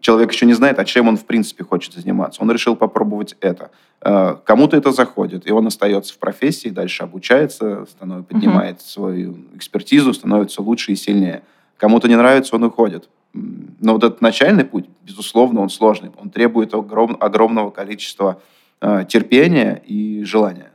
человек 0.00 0.32
еще 0.32 0.46
не 0.46 0.54
знает, 0.54 0.78
а 0.78 0.84
чем 0.84 1.08
он 1.08 1.16
в 1.16 1.24
принципе 1.24 1.64
хочет 1.64 1.94
заниматься. 1.94 2.42
Он 2.42 2.50
решил 2.50 2.76
попробовать 2.76 3.36
это. 3.40 3.70
Э, 4.00 4.36
кому-то 4.44 4.76
это 4.76 4.92
заходит, 4.92 5.46
и 5.46 5.52
он 5.52 5.66
остается 5.66 6.14
в 6.14 6.18
профессии, 6.18 6.68
дальше 6.68 7.02
обучается, 7.02 7.86
становится, 7.86 8.34
поднимает 8.34 8.76
угу. 8.76 8.84
свою 8.84 9.36
экспертизу, 9.54 10.14
становится 10.14 10.62
лучше 10.62 10.92
и 10.92 10.96
сильнее. 10.96 11.42
Кому-то 11.76 12.08
не 12.08 12.16
нравится, 12.16 12.56
он 12.56 12.64
уходит. 12.64 13.08
Но 13.32 13.92
вот 13.92 14.04
этот 14.04 14.22
начальный 14.22 14.64
путь, 14.64 14.86
безусловно, 15.02 15.60
он 15.60 15.68
сложный. 15.68 16.10
Он 16.18 16.30
требует 16.30 16.72
огром, 16.74 17.16
огромного 17.20 17.70
количества 17.70 18.40
э, 18.80 19.04
терпения 19.08 19.82
и 19.86 20.24
желания. 20.24 20.70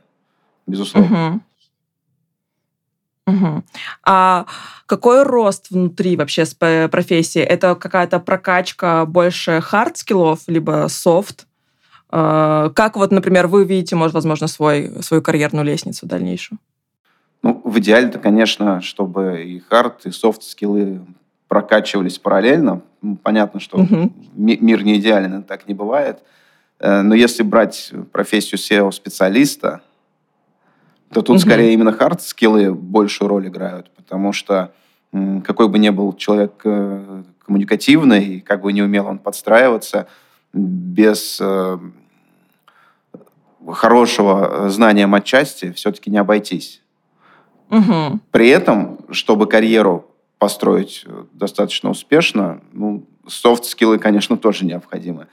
Безусловно. 0.66 1.28
Угу. 1.28 1.40
Угу. 3.26 3.62
А 4.04 4.46
какой 4.86 5.22
рост 5.22 5.70
внутри 5.70 6.16
вообще 6.16 6.44
с 6.44 6.54
профессии? 6.54 7.40
Это 7.40 7.74
какая-то 7.74 8.18
прокачка 8.18 9.06
больше 9.06 9.60
hard 9.60 9.87
skill 9.87 10.20
ов, 10.20 10.40
либо 10.48 10.86
софт? 10.88 11.46
А, 12.10 12.70
как 12.70 12.96
вот, 12.96 13.12
например, 13.12 13.46
вы 13.46 13.64
видите, 13.64 13.96
может, 13.96 14.14
возможно, 14.14 14.48
свой, 14.48 15.02
свою 15.02 15.22
карьерную 15.22 15.64
лестницу 15.64 16.06
дальнейшую? 16.06 16.58
Ну, 17.42 17.60
в 17.64 17.78
идеале-то, 17.78 18.18
конечно, 18.18 18.80
чтобы 18.80 19.42
и 19.44 19.60
hard, 19.60 20.06
и 20.06 20.10
soft 20.10 20.46
skill 20.46 20.91
ы 20.91 21.00
прокачивались 21.48 22.18
параллельно. 22.18 22.82
Понятно, 23.22 23.60
что 23.60 23.78
угу. 23.78 24.12
мир 24.34 24.84
не 24.84 24.96
идеален, 24.96 25.42
так 25.42 25.68
не 25.68 25.74
бывает. 25.74 26.18
Э, 26.78 27.02
но 27.02 27.14
если 27.14 27.42
брать 27.42 27.92
профессию 28.12 28.58
SEO-специалиста, 28.58 29.80
то 31.12 31.22
тут 31.22 31.36
угу. 31.36 31.38
скорее 31.38 31.74
именно 31.74 31.92
hard 31.92 32.24
skill 32.24 32.64
ы 32.64 32.72
большую 32.72 33.28
роль 33.28 33.48
играют, 33.48 33.90
потому 33.94 34.32
что 34.32 34.72
какой 35.44 35.68
бы 35.68 35.78
ни 35.78 35.90
был 35.90 36.14
человек 36.14 36.52
э, 36.64 37.22
коммуникативный, 37.44 38.40
как 38.40 38.62
бы 38.62 38.72
не 38.72 38.82
умел 38.82 39.06
он 39.06 39.18
подстраиваться, 39.18 40.06
без 40.54 41.38
э, 41.40 41.78
хорошего 43.70 44.70
знания 44.70 45.06
матчасти 45.06 45.72
все-таки 45.72 46.10
не 46.10 46.16
обойтись. 46.16 46.82
Угу. 47.68 48.20
При 48.30 48.48
этом, 48.48 48.98
чтобы 49.10 49.46
карьеру 49.46 50.06
построить 50.38 51.04
э, 51.06 51.24
достаточно 51.34 51.90
успешно, 51.90 52.62
ну, 52.72 53.04
soft 53.26 53.52
skill 53.52 53.85
ы, 53.85 53.98
конечно, 53.98 54.36
тоже 54.38 54.64
необходимы. 54.64 55.28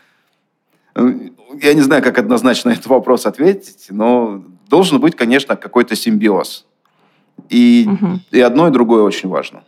Я 0.96 1.74
не 1.74 1.82
знаю, 1.82 2.04
как 2.04 2.18
однозначно 2.18 2.72
на 2.72 2.74
этот 2.74 2.88
вопрос 2.88 3.26
ответить, 3.26 3.88
но 3.90 4.44
должен 4.70 5.00
быть, 5.00 5.16
конечно, 5.16 5.56
какой-то 5.56 5.96
симбиоз. 5.96 6.66
И, 7.50 7.88
угу. 7.88 8.20
и 8.32 8.40
одно, 8.40 8.68
и 8.68 8.72
другое 8.72 9.04
очень 9.04 9.30
важно. 9.30 9.64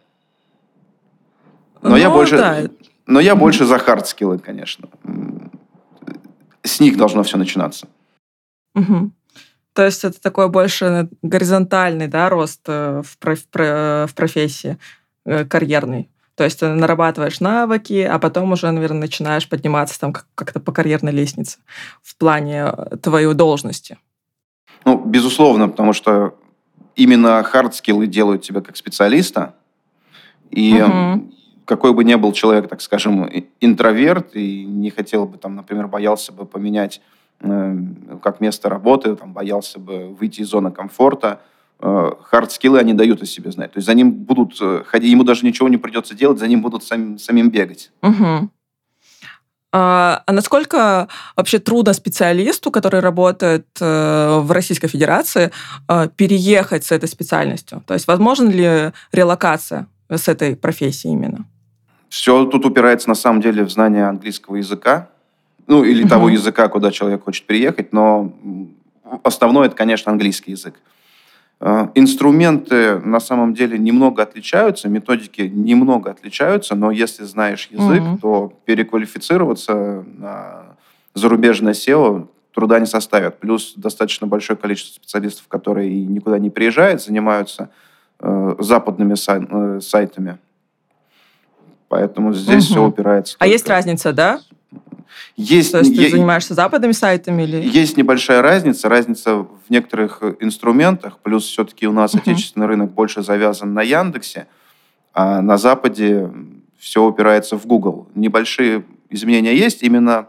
Но 1.82 1.92
ну, 1.92 1.96
я 1.96 2.10
больше, 2.10 2.38
да. 2.38 2.64
но 3.08 3.20
я 3.20 3.36
больше 3.36 3.66
за 3.66 3.80
hard 3.80 4.01
skill 4.01 4.27
ы, 4.27 4.38
конечно. 4.40 4.88
С 6.64 6.80
них 6.80 6.98
должно 6.98 7.24
все 7.24 7.38
начинаться. 7.38 7.88
Угу. 8.76 9.12
То 9.74 9.86
есть 9.86 10.04
это 10.04 10.22
такой 10.22 10.50
больше 10.50 11.10
горизонтальный 11.22 12.08
да, 12.08 12.30
рост 12.30 12.62
э, 12.68 13.02
в, 13.04 13.18
проф, 13.18 13.40
в 13.54 14.12
профессии, 14.16 14.78
э, 15.26 15.46
карьерный. 15.46 16.10
То 16.36 16.44
есть 16.44 16.60
ты 16.60 16.68
нарабатываешь 16.68 17.40
навыки, 17.40 18.02
а 18.02 18.20
потом 18.20 18.52
уже, 18.52 18.70
наверное, 18.72 19.02
начинаешь 19.02 19.48
подниматься 19.48 20.00
там 20.00 20.14
как-то 20.36 20.60
по 20.60 20.72
карьерной 20.72 21.12
лестнице 21.12 21.60
в 22.04 22.16
плане 22.18 22.66
э, 22.66 22.98
твоей 23.02 23.34
должности. 23.34 23.98
Ну, 24.86 24.98
безусловно, 25.06 25.70
потому 25.70 25.94
что 25.94 26.36
именно 26.96 27.44
hard 27.44 27.70
skill 27.70 28.01
ы 28.01 28.08
делают 28.08 28.42
тебя 28.42 28.62
как 28.62 28.78
специалиста. 28.78 29.56
И 30.50 30.82
угу. 30.82 31.32
какой 31.66 31.94
бы 31.94 32.04
ни 32.04 32.16
был 32.16 32.34
человек, 32.34 32.68
так 32.68 32.82
скажем, 32.82 33.30
интроверт, 33.60 34.36
и 34.36 34.66
не 34.66 34.90
хотел 34.90 35.26
бы, 35.26 35.38
там, 35.38 35.56
например, 35.56 35.88
боялся 35.88 36.32
бы 36.34 36.46
поменять 36.46 37.02
э, 37.40 37.78
как 38.22 38.42
место 38.42 38.70
работы, 38.70 39.16
там, 39.16 39.34
боялся 39.34 39.80
бы 39.80 40.10
выйти 40.10 40.42
из 40.42 40.50
зоны 40.50 40.72
комфорта, 40.72 41.42
hard 41.80 42.19
skill 42.19 42.68
ы 42.68 42.78
э, 42.78 42.82
они 42.82 42.94
дают 42.94 43.22
о 43.22 43.26
себе 43.26 43.52
знать. 43.52 43.72
То 43.72 43.78
есть 43.78 43.86
за 43.86 43.94
ним 43.94 44.12
будут 44.12 44.58
э, 44.62 44.84
ходить, 44.86 45.12
ему 45.12 45.24
даже 45.24 45.46
ничего 45.46 45.70
не 45.70 45.78
придется 45.78 46.16
делать, 46.16 46.40
за 46.40 46.48
ним 46.48 46.62
будут 46.62 46.84
сам, 46.84 47.18
самим 47.18 47.50
бегать. 47.50 47.92
Угу. 48.02 48.50
А, 49.74 50.24
а 50.26 50.32
насколько 50.34 51.08
вообще 51.36 51.60
трудно 51.60 51.94
специалисту, 51.94 52.72
который 52.72 53.00
работает 53.00 53.68
э, 53.80 54.40
в 54.42 54.52
Российской 54.52 54.90
Федерации, 54.90 55.52
э, 55.88 56.10
переехать 56.16 56.84
с 56.84 56.92
этой 56.92 57.08
специальностью? 57.08 57.82
То 57.88 57.94
есть 57.94 58.06
возможно 58.08 58.50
ли 58.50 58.92
релокация 59.14 59.88
с 60.10 60.28
этой 60.28 60.58
профессией 60.58 61.14
именно? 61.14 61.46
Все 62.10 62.46
тут 62.46 62.66
упирается 62.66 63.08
на 63.08 63.16
самом 63.16 63.42
деле 63.42 63.64
в 63.64 63.72
знание 63.72 64.08
английского 64.08 64.58
языка, 64.58 65.08
ну 65.68 65.86
или 65.86 66.02
угу. 66.04 66.10
того 66.10 66.30
языка, 66.30 66.68
куда 66.68 66.92
человек 66.92 67.24
хочет 67.24 67.48
приехать, 67.48 67.94
но 67.94 68.34
основное 69.24 69.68
это, 69.68 69.76
конечно, 69.76 70.12
английский 70.12 70.52
язык. 70.52 70.76
Э, 71.64 71.90
инструменты 71.94 72.98
на 73.00 73.20
самом 73.20 73.54
деле 73.54 73.78
немного 73.78 74.24
отличаются, 74.24 74.90
методики 74.90 75.42
немного 75.42 76.10
отличаются, 76.10 76.74
но 76.74 76.90
если 76.90 77.24
знаешь 77.24 77.68
язык, 77.70 78.02
mm-hmm. 78.02 78.20
то 78.20 78.52
переквалифицироваться 78.66 80.04
на 80.18 80.76
зарубежное 81.14 81.74
SEO 81.74 82.28
труда 82.56 82.80
не 82.80 82.88
составит. 82.88 83.38
Плюс 83.38 83.74
достаточно 83.76 84.26
большое 84.26 84.58
количество 84.58 84.96
специалистов, 84.96 85.48
которые 85.48 86.04
никуда 86.04 86.40
не 86.40 86.50
приезжают, 86.50 87.04
занимаются 87.04 87.70
э, 88.20 88.56
западными 88.58 89.14
сай- 89.14 89.48
э, 89.48 89.82
сайтами. 89.82 90.40
Поэтому 91.90 92.34
здесь 92.34 92.66
угу. 92.66 92.74
все 92.74 92.84
упирается. 92.86 93.36
А 93.38 93.46
есть 93.46 93.70
разница, 93.70 94.14
да? 94.14 94.42
Есть, 95.36 95.72
То 95.72 95.80
есть 95.80 95.96
ты 95.96 96.10
занимаешься 96.10 96.54
западными 96.54 96.92
сайтами? 96.92 97.44
Или... 97.44 97.62
Есть 97.68 97.98
небольшая 97.98 98.42
разница. 98.42 98.90
Разница 98.90 99.36
в 99.38 99.70
некоторых 99.70 100.22
инструментах. 100.40 101.20
Плюс 101.20 101.46
все-таки 101.46 101.88
у 101.88 101.92
нас 101.92 102.14
uh-huh. 102.14 102.20
отечественный 102.20 102.68
рынок 102.68 102.92
больше 102.92 103.22
завязан 103.22 103.74
на 103.74 103.82
Яндексе, 103.82 104.48
а 105.14 105.42
на 105.42 105.58
Западе 105.58 106.32
все 106.78 107.04
упирается 107.04 107.58
в 107.58 107.66
Google. 107.66 108.08
Небольшие 108.16 108.84
изменения 109.10 109.56
есть 109.56 109.84
именно 109.84 110.28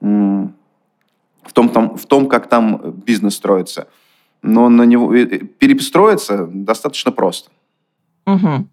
в 0.00 1.52
том, 1.52 1.68
там, 1.68 1.96
в 1.96 2.06
том 2.06 2.28
как 2.28 2.48
там 2.48 2.92
бизнес 3.06 3.36
строится. 3.36 3.88
Но 4.42 4.68
на 4.68 4.82
него 4.82 5.12
перестроиться 5.12 6.48
достаточно 6.52 7.12
просто. 7.12 7.50
Угу. 8.26 8.68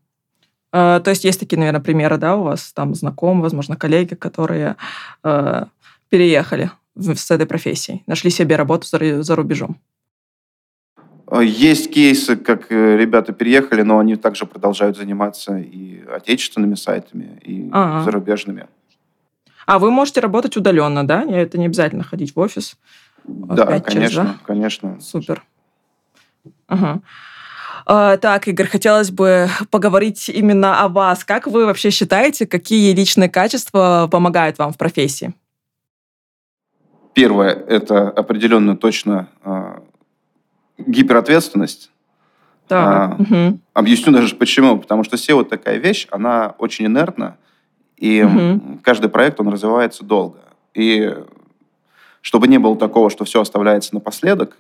Э, 0.72 1.00
то 1.04 1.10
есть 1.10 1.24
есть 1.24 1.40
такие, 1.40 1.58
наверное, 1.58 1.82
примеры, 1.82 2.18
да, 2.18 2.36
у 2.36 2.44
вас 2.44 2.74
там 2.74 2.96
знакомые, 2.96 3.44
возможно, 3.44 3.76
коллеги, 3.76 4.16
которые 4.16 4.76
э, 5.24 5.66
переехали 6.10 6.72
с 6.96 7.32
этой 7.32 7.46
профессией, 7.46 8.04
нашли 8.08 8.30
себе 8.30 8.56
работу 8.56 8.88
за, 8.88 9.24
за 9.24 9.36
рубежом. 9.36 9.78
Э, 11.32 11.44
есть 11.44 11.92
кейсы, 11.92 12.36
как 12.36 12.72
э, 12.72 12.98
ребята 12.98 13.34
переехали, 13.34 13.82
но 13.82 14.00
они 14.00 14.16
также 14.16 14.46
продолжают 14.46 14.98
заниматься 14.98 15.58
и 15.58 16.04
отечественными 16.06 16.76
сайтами, 16.76 17.40
и 17.44 17.70
А-а. 17.72 18.04
зарубежными. 18.04 18.68
А 19.66 19.78
вы 19.78 19.92
можете 19.92 20.20
работать 20.20 20.58
удаленно, 20.58 21.06
да? 21.06 21.24
Это 21.24 21.60
не 21.60 21.68
обязательно 21.68 22.04
ходить 22.04 22.36
в 22.36 22.40
офис. 22.40 22.76
Да, 23.24 23.80
конечно, 23.80 24.24
час, 24.24 24.34
да? 24.34 24.38
конечно. 24.44 25.00
Супер. 25.00 25.44
Ага. 26.68 27.02
Так, 27.90 28.48
Игорь, 28.48 28.68
хотелось 28.68 29.10
бы 29.10 29.50
поговорить 29.72 30.30
именно 30.30 30.82
о 30.82 30.90
вас. 30.90 31.24
Как 31.24 31.48
вы 31.48 31.66
вообще 31.66 31.90
считаете, 31.90 32.46
какие 32.46 32.94
личные 32.94 33.30
качества 33.30 34.08
помогают 34.12 34.60
вам 34.60 34.72
в 34.72 34.78
профессии? 34.78 35.34
Первое– 37.14 37.50
это 37.68 38.10
определенно 38.10 38.78
точно 38.78 39.30
э, 39.44 39.80
гиперответственность. 40.78 41.92
Так. 42.68 42.88
А, 42.88 43.16
угу. 43.18 43.60
Объясню 43.74 44.14
даже 44.14 44.36
почему. 44.36 44.78
Потому 44.78 45.04
что 45.04 45.16
SEO 45.16 45.44
такая 45.44 45.78
вещь, 45.78 46.08
она 46.12 46.54
очень 46.60 46.86
инертна, 46.86 47.38
и 47.98 48.22
угу. 48.22 48.80
каждый 48.84 49.10
проект, 49.10 49.40
он 49.40 49.50
развивается 49.50 50.06
долго. 50.06 50.40
И 50.76 51.14
чтобы 52.22 52.48
не 52.48 52.60
было 52.60 52.78
такого, 52.78 53.10
что 53.10 53.26
все 53.26 53.42
оставляется 53.42 53.96
напоследок, 53.96 54.58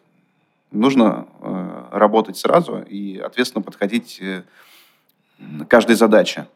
нужно 0.71 1.27
э, 1.41 1.68
работать 1.91 2.37
сразу 2.37 2.79
и 2.79 3.17
ответственно 3.17 3.61
подходить 3.61 4.19
э, 4.21 4.43
к 5.61 5.67
каждой 5.67 5.95
задаче. 5.95 6.47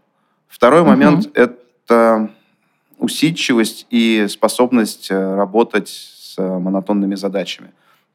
Второй 0.47 0.81
угу. 0.81 0.89
момент– 0.89 1.29
это 1.33 2.29
усидчивость 2.97 3.87
и 3.89 4.27
способность 4.29 5.11
э, 5.11 5.35
работать 5.35 5.89
с 5.89 6.37
монотонными 6.37 7.15
задачами. 7.15 7.71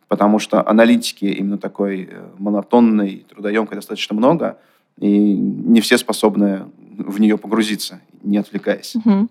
Потому 0.08 0.38
что 0.38 0.66
аналитики 0.66 1.26
именно 1.26 1.58
такой 1.58 2.08
э, 2.10 2.28
монотонной, 2.38 3.26
трудоемкой 3.28 3.76
достаточно 3.76 4.16
много, 4.16 4.58
и 4.98 5.08
не 5.08 5.80
все 5.80 5.98
способны 5.98 6.64
в 6.96 7.20
нее 7.20 7.38
погрузиться, 7.38 8.00
не 8.22 8.38
отвлекаясь. 8.38 8.96
Угу. 8.96 9.28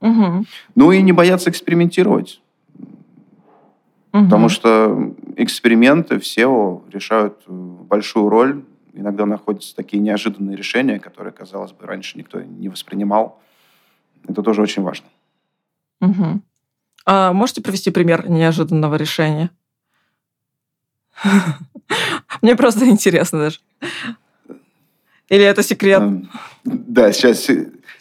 Угу. 0.00 0.44
Ну 0.74 0.92
и 0.92 1.02
не 1.02 1.12
бояться 1.12 1.50
экспериментировать. 1.50 2.40
Угу. 4.12 4.24
Потому 4.24 4.48
что 4.48 5.14
эксперименты 5.42 6.18
в 6.18 6.22
SEO 6.22 6.90
решают 6.90 7.42
э, 7.46 7.50
большую 7.50 8.28
роль. 8.28 8.64
Иногда 8.92 9.24
находятся 9.24 9.74
такие 9.74 10.02
неожиданные 10.02 10.56
решения, 10.56 10.98
которые, 10.98 11.32
казалось 11.32 11.72
бы, 11.72 11.86
раньше 11.86 12.18
никто 12.18 12.40
не 12.42 12.68
воспринимал. 12.68 13.40
Это 14.28 14.42
тоже 14.42 14.62
очень 14.62 14.82
важно. 14.82 15.06
Угу. 16.00 16.40
А 17.06 17.32
можете 17.32 17.62
привести 17.62 17.90
пример 17.90 18.28
неожиданного 18.28 18.96
решения? 18.96 19.50
Мне 22.42 22.56
просто 22.56 22.88
интересно 22.88 23.38
даже. 23.38 23.60
Или 25.28 25.44
это 25.44 25.62
секрет? 25.62 26.00
Эм, 26.02 26.30
да, 26.64 27.12
сейчас... 27.12 27.48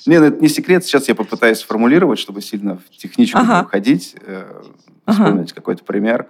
Не, 0.05 0.17
ну 0.17 0.25
это 0.25 0.41
не 0.41 0.47
секрет. 0.49 0.83
Сейчас 0.83 1.07
я 1.07 1.15
попытаюсь 1.15 1.59
сформулировать, 1.59 2.19
чтобы 2.19 2.41
сильно 2.41 2.77
в 2.77 2.89
техничку 2.97 3.37
ага. 3.37 3.63
уходить, 3.63 4.15
э, 4.21 4.63
вспомнить 5.05 5.51
ага. 5.51 5.55
какой-то 5.55 5.83
пример. 5.83 6.27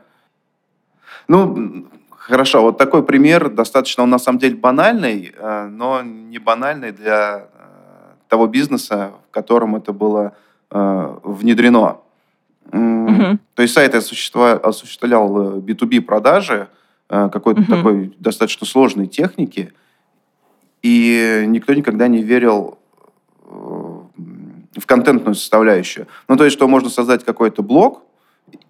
Ну, 1.30 1.86
хорошо. 2.10 2.62
Вот 2.62 2.78
такой 2.78 3.04
пример 3.04 3.50
достаточно, 3.50 4.04
он 4.04 4.10
на 4.10 4.20
самом 4.20 4.40
деле 4.40 4.58
банальный, 4.58 5.34
э, 5.34 5.68
но 5.72 6.02
не 6.02 6.40
банальный 6.40 6.92
для 6.92 7.38
э, 7.38 7.44
того 8.28 8.48
бизнеса, 8.48 9.12
в 9.30 9.32
котором 9.32 9.76
это 9.76 9.94
было 9.94 10.34
внедрено. 10.72 11.98
Угу. 12.72 13.40
То 13.56 13.62
есть 13.64 13.74
сайт 13.74 13.96
осуществлял 13.96 15.58
B2B 15.58 16.02
продажи 16.02 16.68
какой-то 17.08 17.62
угу. 17.62 17.72
такой 17.72 18.16
достаточно 18.20 18.68
сложной 18.68 19.08
техники– 19.08 19.74
и 20.82 21.44
никто 21.48 21.74
никогда 21.74 22.08
не 22.08 22.24
верил 22.24 22.78
э, 23.44 23.50
в 23.50 24.86
контентную 24.86 25.36
составляющую. 25.36 26.08
Ну, 26.28 26.38
то 26.38 26.46
есть, 26.46 26.56
что 26.56 26.68
можно 26.68 26.90
создать 26.90 27.26
какой-то 27.26 27.62
блог 27.64 28.04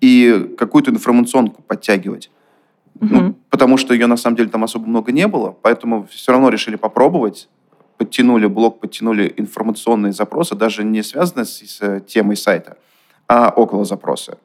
и 0.01 0.55
какую-то 0.57 0.91
информационку 0.91 1.61
подтягивать. 1.61 2.31
Uh-huh. 2.95 3.07
Ну, 3.09 3.35
потому 3.49 3.77
что 3.77 3.93
ее 3.93 4.07
на 4.07 4.17
самом 4.17 4.37
деле 4.37 4.49
там 4.49 4.63
особо 4.63 4.85
много 4.87 5.11
не 5.11 5.27
было, 5.27 5.55
поэтому 5.61 6.07
все 6.11 6.31
равно 6.31 6.49
решили 6.49 6.75
попробовать. 6.75 7.49
Подтянули 7.97 8.47
блог, 8.47 8.79
подтянули 8.79 9.33
информационные 9.35 10.13
запросы, 10.13 10.55
даже 10.55 10.83
не 10.83 11.03
связанные 11.03 11.45
с, 11.45 11.59
с 11.61 11.99
темой 12.01 12.37
сайта, 12.37 12.77
а 13.27 13.49
около 13.49 13.85
запроса. 13.85 14.37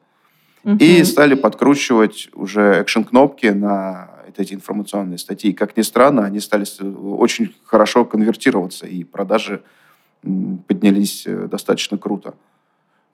Uh-huh. 0.63 0.77
И 0.77 1.03
стали 1.03 1.35
подкручивать 1.35 2.29
уже 2.33 2.81
экшен-кнопки 2.81 3.47
на 3.47 4.09
эти 4.37 4.53
информационные 4.53 5.17
статьи. 5.17 5.53
как 5.53 5.77
ни 5.77 5.81
странно, 5.81 6.25
они 6.25 6.39
стали 6.39 6.65
очень 6.83 7.55
хорошо 7.63 8.05
конвертироваться, 8.05 8.85
и 8.85 9.03
продажи 9.03 9.61
поднялись 10.67 11.23
э, 11.27 11.47
достаточно 11.47 11.97
круто. 11.97 12.33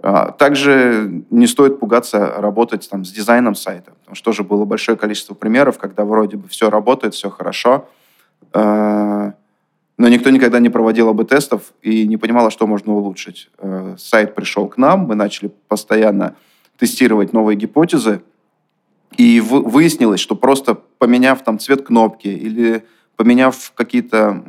А, 0.04 0.32
также 0.32 1.24
не 1.30 1.46
стоит 1.46 1.80
пугаться 1.80 2.34
работать 2.38 2.90
там, 2.90 3.06
с 3.06 3.12
дизайном 3.12 3.54
сайта, 3.54 3.92
потому 4.00 4.16
что 4.16 4.26
тоже 4.26 4.44
было 4.44 4.66
большое 4.66 4.98
количество 4.98 5.36
примеров, 5.36 5.78
когда 5.78 6.06
вроде 6.06 6.38
бы 6.38 6.48
все 6.48 6.70
работает, 6.70 7.14
все 7.14 7.30
хорошо, 7.30 7.88
а, 8.54 9.34
но 9.98 10.08
никто 10.08 10.32
никогда 10.32 10.58
не 10.58 10.70
проводил 10.70 11.10
АБ-тестов 11.10 11.74
и 11.84 12.08
не 12.08 12.18
понимал, 12.18 12.50
что 12.50 12.66
можно 12.66 12.94
улучшить. 12.94 13.50
А, 13.60 13.96
сайт 14.00 14.34
пришел 14.34 14.68
к 14.68 14.78
нам, 14.78 15.02
мы 15.02 15.14
начали 15.14 15.52
постоянно 15.68 16.36
тестировать 16.80 17.32
новые 17.32 17.56
гипотезы, 17.56 18.22
и 19.18 19.42
выяснилось, 19.42 20.22
что 20.22 20.36
просто 20.36 20.74
поменяв 20.74 21.44
там 21.44 21.60
цвет 21.60 21.86
кнопки 21.86 22.30
или 22.30 22.86
поменяв 23.18 23.74
какие-то 23.76 24.42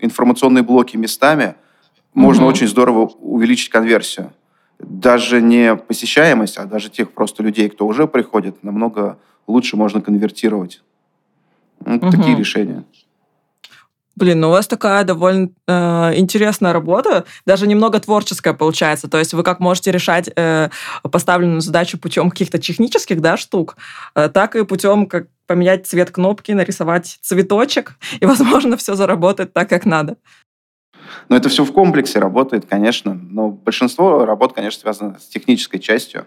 информационные 0.00 0.62
блоки 0.64 0.96
местами, 0.96 1.54
можно 2.12 2.44
угу. 2.44 2.50
очень 2.50 2.66
здорово 2.66 3.06
увеличить 3.20 3.70
конверсию. 3.70 4.32
Даже 4.82 5.40
не 5.40 5.76
посещаемость, 5.76 6.56
а 6.56 6.64
даже 6.64 6.90
тех 6.90 7.12
просто 7.12 7.42
людей, 7.42 7.68
кто 7.68 7.86
уже 7.86 8.06
приходит, 8.06 8.62
намного 8.62 9.18
лучше 9.46 9.76
можно 9.76 10.00
конвертировать. 10.00 10.82
Вот 11.80 12.02
угу. 12.02 12.10
такие 12.10 12.36
решения. 12.36 12.84
Блин, 14.16 14.40
ну 14.40 14.48
у 14.48 14.50
вас 14.50 14.66
такая 14.66 15.04
довольно 15.04 15.48
э, 15.66 15.72
интересная 16.16 16.74
работа, 16.74 17.24
даже 17.46 17.66
немного 17.66 18.00
творческая 18.00 18.52
получается. 18.52 19.08
То 19.08 19.18
есть 19.18 19.32
вы 19.32 19.42
как 19.42 19.60
можете 19.60 19.92
решать 19.92 20.28
э, 20.36 20.68
поставленную 21.10 21.62
задачу 21.62 21.96
путем 21.96 22.28
каких-то 22.30 22.58
технических 22.58 23.22
да, 23.22 23.38
штук, 23.38 23.76
э, 24.14 24.28
так 24.28 24.56
и 24.56 24.64
путем 24.66 25.06
как 25.06 25.28
поменять 25.46 25.86
цвет 25.86 26.10
кнопки, 26.10 26.52
нарисовать 26.52 27.18
цветочек, 27.22 27.96
и, 28.20 28.26
возможно, 28.26 28.76
все 28.76 28.94
заработает 28.94 29.54
так, 29.54 29.70
как 29.70 29.86
надо. 29.86 30.16
Ну, 31.28 31.36
это 31.36 31.48
все 31.48 31.64
в 31.64 31.72
комплексе 31.72 32.18
работает, 32.18 32.66
конечно. 32.66 33.14
Но 33.14 33.50
большинство 33.50 34.24
работ, 34.24 34.52
конечно, 34.52 34.80
связано 34.80 35.18
с 35.18 35.26
технической 35.26 35.80
частью. 35.80 36.26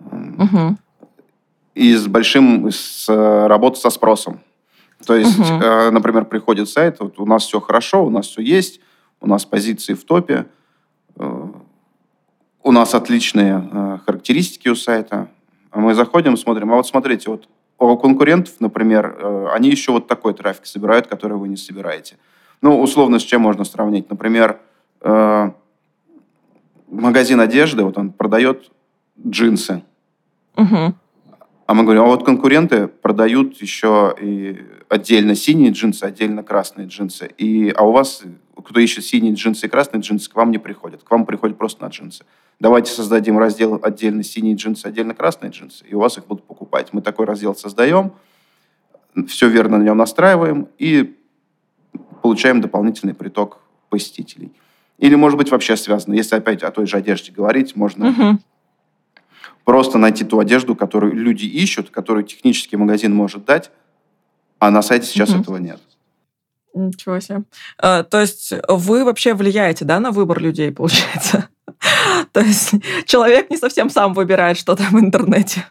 Угу. 0.00 0.76
И 1.74 1.94
с 1.94 2.06
большим, 2.06 2.70
с 2.70 3.08
э, 3.08 3.46
работой 3.46 3.80
со 3.80 3.90
спросом. 3.90 4.40
То 5.06 5.16
есть, 5.16 5.38
угу. 5.38 5.46
э, 5.46 5.90
например, 5.90 6.24
приходит 6.24 6.68
сайт, 6.68 7.00
вот 7.00 7.18
у 7.18 7.26
нас 7.26 7.44
все 7.44 7.60
хорошо, 7.60 8.04
у 8.04 8.10
нас 8.10 8.26
все 8.26 8.42
есть, 8.42 8.80
у 9.20 9.26
нас 9.26 9.44
позиции 9.44 9.94
в 9.94 10.04
топе, 10.04 10.46
э, 11.16 11.46
у 12.62 12.72
нас 12.72 12.94
отличные 12.94 13.68
э, 13.70 13.98
характеристики 14.06 14.68
у 14.68 14.74
сайта. 14.74 15.28
А 15.70 15.80
мы 15.80 15.94
заходим, 15.94 16.36
смотрим, 16.36 16.72
а 16.72 16.76
вот 16.76 16.86
смотрите, 16.86 17.30
вот 17.30 17.48
у 17.78 17.96
конкурентов, 17.96 18.54
например, 18.60 19.16
э, 19.18 19.48
они 19.52 19.68
еще 19.68 19.92
вот 19.92 20.06
такой 20.06 20.34
трафик 20.34 20.66
собирают, 20.66 21.06
который 21.06 21.36
вы 21.36 21.48
не 21.48 21.56
собираете. 21.56 22.16
Ну, 22.64 22.80
условно, 22.80 23.18
с 23.18 23.22
чем 23.22 23.42
можно 23.42 23.62
сравнить? 23.64 24.08
Например, 24.08 24.58
э, 25.02 25.50
магазин 26.88 27.38
одежды, 27.38 27.84
вот 27.84 27.98
он 27.98 28.10
продает 28.10 28.70
джинсы. 29.22 29.82
Угу. 30.56 30.94
А 31.66 31.74
мы 31.74 31.82
говорим, 31.82 32.04
а 32.04 32.06
вот 32.06 32.24
конкуренты 32.24 32.86
продают 32.86 33.60
еще 33.60 34.16
и 34.18 34.64
отдельно 34.88 35.34
синие 35.34 35.72
джинсы, 35.72 36.04
отдельно 36.04 36.42
красные 36.42 36.86
джинсы. 36.86 37.26
И, 37.36 37.68
а 37.68 37.82
у 37.82 37.92
вас, 37.92 38.22
кто 38.56 38.80
ищет 38.80 39.04
синие 39.04 39.34
джинсы 39.34 39.66
и 39.66 39.68
красные 39.68 40.00
джинсы, 40.00 40.30
к 40.30 40.34
вам 40.34 40.50
не 40.50 40.56
приходят. 40.56 41.02
К 41.02 41.10
вам 41.10 41.26
приходят 41.26 41.58
просто 41.58 41.82
на 41.84 41.88
джинсы. 41.88 42.24
Давайте 42.60 42.92
создадим 42.92 43.36
раздел 43.38 43.78
отдельно 43.82 44.22
синие 44.22 44.54
джинсы, 44.54 44.86
отдельно 44.86 45.14
красные 45.14 45.50
джинсы, 45.50 45.84
и 45.84 45.94
у 45.94 46.00
вас 46.00 46.16
их 46.16 46.26
будут 46.26 46.44
покупать. 46.46 46.94
Мы 46.94 47.02
такой 47.02 47.26
раздел 47.26 47.54
создаем, 47.54 48.14
все 49.28 49.50
верно 49.50 49.76
на 49.76 49.82
нем 49.82 49.98
настраиваем 49.98 50.68
и 50.78 51.18
получаем 52.24 52.62
дополнительный 52.62 53.12
приток 53.12 53.58
посетителей. 53.90 54.50
Или, 54.98 55.14
может 55.14 55.36
быть, 55.36 55.50
вообще 55.50 55.76
связано. 55.76 56.14
Если 56.14 56.34
опять 56.36 56.62
о 56.62 56.70
той 56.70 56.86
же 56.86 56.96
одежде 56.96 57.30
говорить, 57.32 57.76
можно 57.76 58.08
угу 58.08 58.38
просто 59.64 59.96
найти 59.98 60.24
ту 60.24 60.38
одежду, 60.38 60.76
которую 60.76 61.14
люди 61.14 61.46
ищут, 61.46 61.88
которую 61.88 62.24
технический 62.24 62.76
магазин 62.76 63.14
может 63.14 63.46
дать, 63.46 63.70
а 64.58 64.70
на 64.70 64.82
сайте 64.82 65.06
сейчас 65.06 65.30
mm 65.30 65.40
этого 65.40 65.56
нет. 65.56 65.80
Ничего 66.74 67.18
себе. 67.20 67.44
А, 67.78 68.02
то 68.02 68.20
есть 68.20 68.52
вы 68.68 69.04
вообще 69.04 69.32
влияете, 69.32 69.86
да, 69.86 70.00
на 70.00 70.10
выбор 70.10 70.38
людей, 70.38 70.70
получается? 70.70 71.48
То 72.32 72.40
есть 72.40 72.74
человек 73.06 73.48
не 73.48 73.56
совсем 73.56 73.88
сам 73.88 74.12
выбирает 74.12 74.58
что-то 74.58 74.82
в 74.82 74.98
интернете. 74.98 75.64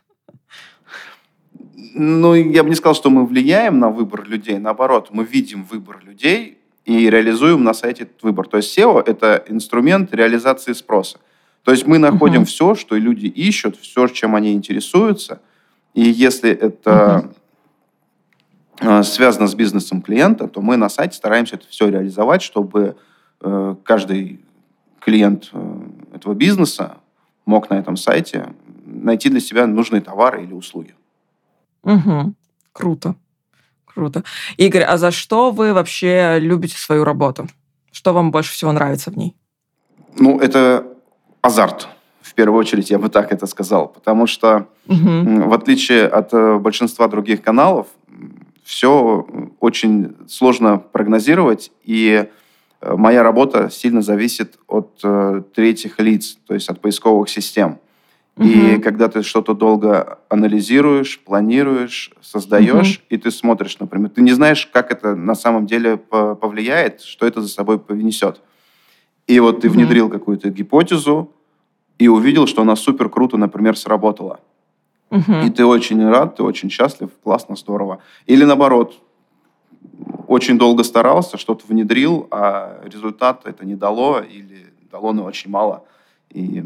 Ну, 1.96 2.34
я 2.34 2.64
бы 2.64 2.70
не 2.70 2.76
сказал, 2.76 2.96
что 2.96 3.10
мы 3.10 3.26
влияем 3.26 3.80
на 3.80 3.90
выбор 3.90 4.28
людей. 4.28 4.58
Наоборот, 4.58 5.10
мы 5.12 5.24
видим 5.24 5.64
выбор 5.64 6.02
людей 6.04 6.58
и 6.86 7.10
реализуем 7.10 7.64
на 7.64 7.74
сайте 7.74 8.04
этот 8.04 8.24
выбор. 8.24 8.48
То 8.48 8.58
есть 8.58 8.78
SEO– 8.78 9.02
это 9.06 9.44
инструмент 9.48 10.14
реализации 10.14 10.74
спроса. 10.74 11.20
То 11.64 11.72
есть 11.72 11.86
мы 11.86 12.00
находим 12.00 12.42
угу. 12.42 12.48
все, 12.48 12.76
что 12.76 12.96
люди 12.96 13.28
ищут, 13.28 13.78
все, 13.78 14.08
чем 14.08 14.36
они 14.36 14.54
интересуются. 14.54 15.42
И 15.94 16.02
если 16.02 16.50
это 16.50 17.30
угу. 18.82 19.04
связано 19.04 19.48
с 19.48 19.54
бизнесом 19.54 20.02
клиента, 20.02 20.48
то 20.48 20.62
мы 20.62 20.78
на 20.78 20.90
сайте 20.90 21.16
стараемся 21.16 21.56
это 21.56 21.68
все 21.70 21.90
реализовать, 21.90 22.42
чтобы 22.42 22.98
э, 23.42 23.76
каждый 23.84 24.42
клиент 25.00 25.50
э, 25.54 25.80
этого 26.16 26.34
бизнеса 26.34 26.98
мог 27.46 27.70
на 27.70 27.76
этом 27.76 27.98
сайте 27.98 28.48
найти 28.86 29.30
для 29.30 29.40
себя 29.40 29.68
нужные 29.68 30.02
товары 30.02 30.44
или 30.44 30.54
услуги. 30.54 30.96
Угу. 31.84 32.34
Круто. 32.72 33.16
Круто. 33.86 34.24
Игорь, 34.58 34.84
а 34.84 34.98
за 34.98 35.12
что 35.12 35.52
вы 35.52 35.74
вообще 35.74 36.40
любите 36.40 36.78
свою 36.78 37.04
работу? 37.04 37.48
Что 37.92 38.14
вам 38.14 38.32
больше 38.32 38.54
всего 38.54 38.72
нравится 38.72 39.12
в 39.12 39.18
ней? 39.18 39.36
Ну, 40.18 40.40
это 40.40 40.88
азарт. 41.42 41.88
В 42.22 42.34
первую 42.34 42.60
очередь, 42.60 42.90
я 42.90 42.98
бы 42.98 43.10
так 43.10 43.32
это 43.32 43.46
сказал. 43.46 43.88
Потому 43.88 44.26
что, 44.26 44.68
угу. 44.88 45.50
в 45.50 45.54
отличие 45.54 46.08
от 46.08 46.34
э, 46.34 46.58
большинства 46.58 47.08
других 47.08 47.44
каналов, 47.44 47.88
все 48.64 49.28
очень 49.60 50.16
сложно 50.28 50.78
прогнозировать, 50.78 51.72
и 51.84 52.28
э, 52.82 52.96
моя 52.96 53.22
работа 53.22 53.70
сильно 53.70 54.02
зависит 54.02 54.58
от 54.68 55.00
э, 55.04 55.44
третьих 55.54 56.00
лиц, 56.00 56.38
то 56.48 56.54
есть 56.54 56.70
от 56.70 56.80
поисковых 56.82 57.30
систем. 57.30 57.80
Угу. 58.36 58.48
И 58.48 58.80
когда 58.80 59.10
ты 59.10 59.22
что-то 59.22 59.54
долго 59.54 60.20
анализируешь, 60.28 61.20
планируешь, 61.20 62.12
создаешь, 62.22 62.98
угу. 62.98 63.06
и 63.10 63.18
ты 63.18 63.30
смотришь, 63.30 63.78
например, 63.80 64.10
ты 64.10 64.22
не 64.22 64.32
знаешь, 64.32 64.66
как 64.66 64.92
это 64.92 65.16
на 65.16 65.36
самом 65.36 65.68
деле 65.68 65.98
повлияет, 65.98 67.02
что 67.02 67.28
это 67.28 67.42
за 67.42 67.48
собой 67.48 67.78
повнесет. 67.78 68.42
И 69.28 69.40
вот 69.40 69.62
ты 69.62 69.68
угу. 69.68 69.76
внедрил 69.76 70.10
какую-то 70.10 70.50
гипотезу 70.50 71.32
и 72.00 72.08
увидел, 72.08 72.48
что 72.48 72.64
она 72.64 72.76
супер 72.76 73.10
круто, 73.10 73.38
например, 73.38 73.78
сработала. 73.78 74.40
Угу. 75.12 75.34
И 75.46 75.50
ты 75.52 75.64
очень 75.64 76.04
рад, 76.10 76.38
ты 76.38 76.44
очень 76.44 76.72
счастлив, 76.72 77.12
классно, 77.24 77.56
здорово. 77.56 78.00
Или 78.26 78.46
наоборот, 78.46 79.00
очень 80.28 80.58
долго 80.58 80.84
старался, 80.84 81.38
что-то 81.38 81.66
внедрил, 81.68 82.28
а 82.32 82.82
результат 82.84 83.46
это 83.46 83.64
не 83.64 83.76
дало 83.76 84.22
или 84.22 84.74
дало, 84.92 85.14
но 85.14 85.24
очень 85.26 85.52
мало. 85.52 85.84
И 86.32 86.64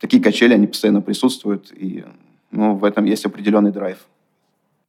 такие 0.00 0.22
качели, 0.22 0.54
они 0.54 0.66
постоянно 0.66 1.02
присутствуют, 1.02 1.72
и 1.72 2.04
ну, 2.50 2.74
в 2.74 2.84
этом 2.84 3.04
есть 3.04 3.24
определенный 3.24 3.70
драйв. 3.70 3.98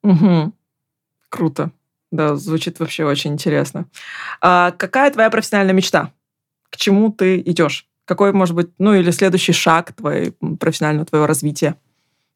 Угу. 0.04 0.54
Круто. 1.30 1.72
Да, 2.12 2.36
звучит 2.36 2.80
вообще 2.80 3.06
очень 3.06 3.34
интересно. 3.34 3.86
А 4.42 4.72
какая 4.72 5.12
твоя 5.12 5.30
профессиональная 5.30 5.74
мечта? 5.74 6.12
К 6.70 6.78
чему 6.78 7.12
ты 7.12 7.40
идешь? 7.40 7.88
Какой, 8.06 8.34
может 8.34 8.56
быть, 8.56 8.72
ну 8.80 8.94
или 8.94 9.12
следующий 9.12 9.54
шаг 9.54 9.94
твоей, 9.94 10.32
профессионального 10.60 11.06
твоего 11.06 11.28
развития? 11.28 11.78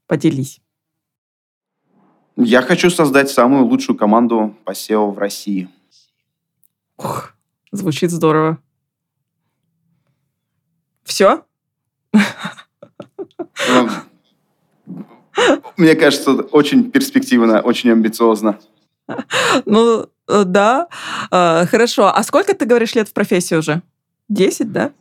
Поделись. 0.08 0.62
Я 2.38 2.62
хочу 2.62 2.90
создать 2.90 3.30
самую 3.30 3.66
лучшую 3.66 3.98
команду 3.98 4.56
по 4.66 4.72
SEO 4.72 5.12
в 5.12 5.18
России. 5.18 5.70
Ух, 6.98 7.34
звучит 7.72 8.12
здорово. 8.12 8.60
Все? 11.04 11.44
Ну, 13.70 13.90
мне 15.78 15.96
кажется, 15.96 16.32
очень 16.32 16.92
перспективно, 16.92 17.62
очень 17.62 17.92
амбициозно. 17.92 18.60
Ну, 19.66 20.08
э, 20.28 20.44
да. 20.46 20.88
А, 21.32 21.66
хорошо. 21.66 22.12
А 22.14 22.24
сколько, 22.24 22.54
ты 22.54 22.66
говоришь, 22.66 22.96
лет 22.96 23.10
в 23.10 23.14
профессии 23.14 23.56
уже? 23.56 23.82
Десять, 24.30 24.72
да? 24.72 24.92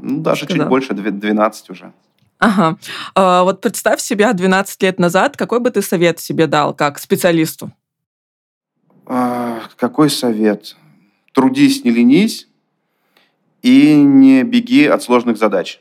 Ну, 0.00 0.20
даже 0.20 0.44
Сказал. 0.44 0.64
чуть 0.64 0.68
больше, 0.68 0.94
12 0.94 1.70
уже. 1.70 1.92
Ага. 2.38 2.78
А, 3.14 3.42
вот 3.44 3.60
представь 3.60 4.00
себя 4.00 4.32
12 4.32 4.82
лет 4.82 4.98
назад, 4.98 5.36
какой 5.36 5.60
бы 5.60 5.70
ты 5.70 5.82
совет 5.82 6.20
себе 6.20 6.46
дал 6.46 6.74
как 6.74 6.98
специалисту? 6.98 7.70
А, 9.06 9.60
какой 9.76 10.10
совет? 10.10 10.76
Трудись, 11.32 11.84
не 11.84 11.90
ленись 11.90 12.48
и 13.62 13.94
не 13.94 14.42
беги 14.42 14.86
от 14.86 15.02
сложных 15.02 15.38
задач. 15.38 15.80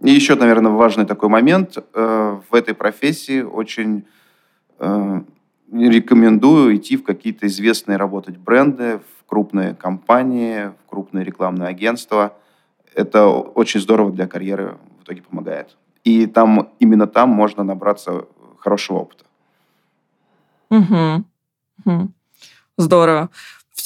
И 0.00 0.10
еще, 0.10 0.36
наверное, 0.36 0.72
важный 0.72 1.06
такой 1.06 1.28
момент. 1.28 1.78
Э, 1.94 2.40
в 2.48 2.54
этой 2.54 2.74
профессии 2.74 3.40
очень 3.42 4.06
э, 4.78 5.20
рекомендую 5.72 6.76
идти 6.76 6.96
в 6.96 7.04
какие-то 7.04 7.46
известные 7.46 7.96
работать 7.96 8.36
бренды, 8.36 8.98
в 8.98 9.26
крупные 9.26 9.74
компании, 9.74 10.66
в 10.66 10.88
крупные 10.88 11.24
рекламные 11.24 11.68
агентства. 11.68 12.34
Это 12.94 13.26
очень 13.26 13.80
здорово 13.80 14.12
для 14.12 14.26
карьеры 14.26 14.78
в 15.00 15.04
итоге 15.04 15.22
помогает. 15.22 15.76
И 16.04 16.26
там, 16.26 16.70
именно 16.78 17.06
там 17.06 17.30
можно 17.30 17.64
набраться 17.64 18.26
хорошего 18.58 18.98
опыта. 18.98 19.24
Угу. 20.70 21.24
Здорово. 22.76 23.30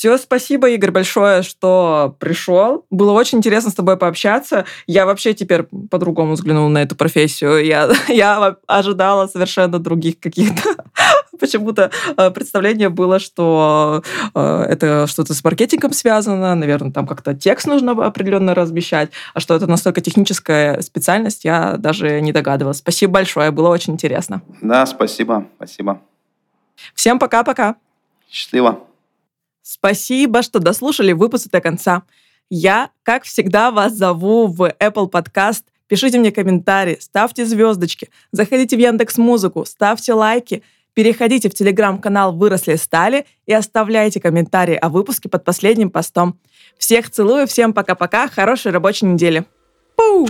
Все, 0.02 0.18
спасибо, 0.18 0.68
Игорь, 0.68 0.90
большое, 0.90 1.44
что 1.44 2.16
пришел. 2.18 2.84
Было 2.90 3.12
очень 3.12 3.38
интересно 3.38 3.70
с 3.70 3.74
тобой 3.74 3.96
пообщаться. 3.96 4.64
Я 4.88 5.06
вообще 5.06 5.32
теперь 5.32 5.62
по-другому 5.62 6.32
взглянула 6.32 6.66
на 6.66 6.82
эту 6.82 6.96
профессию. 6.96 7.64
Я, 7.64 7.88
я 8.08 8.56
ожидала 8.66 9.28
совершенно 9.28 9.78
других 9.78 10.18
каких-то 10.18 10.84
почему-то 11.38 11.92
э, 12.16 12.30
представление 12.32 12.88
было, 12.88 13.20
что 13.20 14.02
э, 14.34 14.66
это 14.68 15.06
что-то 15.06 15.34
с 15.34 15.44
маркетингом 15.44 15.92
связано, 15.92 16.52
наверное, 16.56 16.90
там 16.90 17.06
как-то 17.06 17.32
текст 17.32 17.68
нужно 17.68 17.92
определенно 17.92 18.56
размещать, 18.56 19.12
а 19.34 19.38
что 19.38 19.54
это 19.54 19.68
настолько 19.68 20.00
техническая 20.00 20.80
специальность, 20.80 21.44
я 21.44 21.76
даже 21.76 22.20
не 22.20 22.32
догадывалась. 22.32 22.78
Спасибо 22.78 23.12
большое, 23.12 23.52
было 23.52 23.68
очень 23.68 23.92
интересно. 23.92 24.42
Да, 24.62 24.84
спасибо, 24.84 25.46
спасибо. 25.58 26.00
Всем 26.92 27.20
пока-пока. 27.20 27.76
Счастливо. 28.28 28.80
Спасибо, 29.62 30.42
что 30.42 30.58
дослушали 30.58 31.12
выпуск 31.12 31.50
до 31.50 31.60
конца. 31.60 32.02
Я, 32.50 32.90
как 33.02 33.24
всегда, 33.24 33.70
вас 33.70 33.94
зову 33.94 34.46
в 34.46 34.74
Apple 34.78 35.10
Podcast. 35.10 35.62
Пишите 35.86 36.18
мне 36.18 36.32
комментарии, 36.32 36.98
ставьте 37.00 37.44
звездочки, 37.44 38.08
заходите 38.30 38.76
в 38.76 38.80
Яндекс 38.80 39.18
Музыку, 39.18 39.64
ставьте 39.64 40.14
лайки, 40.14 40.62
переходите 40.94 41.50
в 41.50 41.54
телеграм-канал 41.54 42.32
«Выросли 42.34 42.76
стали» 42.76 43.26
и 43.46 43.52
оставляйте 43.52 44.20
комментарии 44.20 44.74
о 44.74 44.88
выпуске 44.88 45.28
под 45.28 45.44
последним 45.44 45.90
постом. 45.90 46.38
Всех 46.78 47.10
целую, 47.10 47.46
всем 47.46 47.72
пока-пока, 47.72 48.28
хорошей 48.28 48.72
рабочей 48.72 49.06
недели. 49.06 49.44
Пу! 49.96 50.28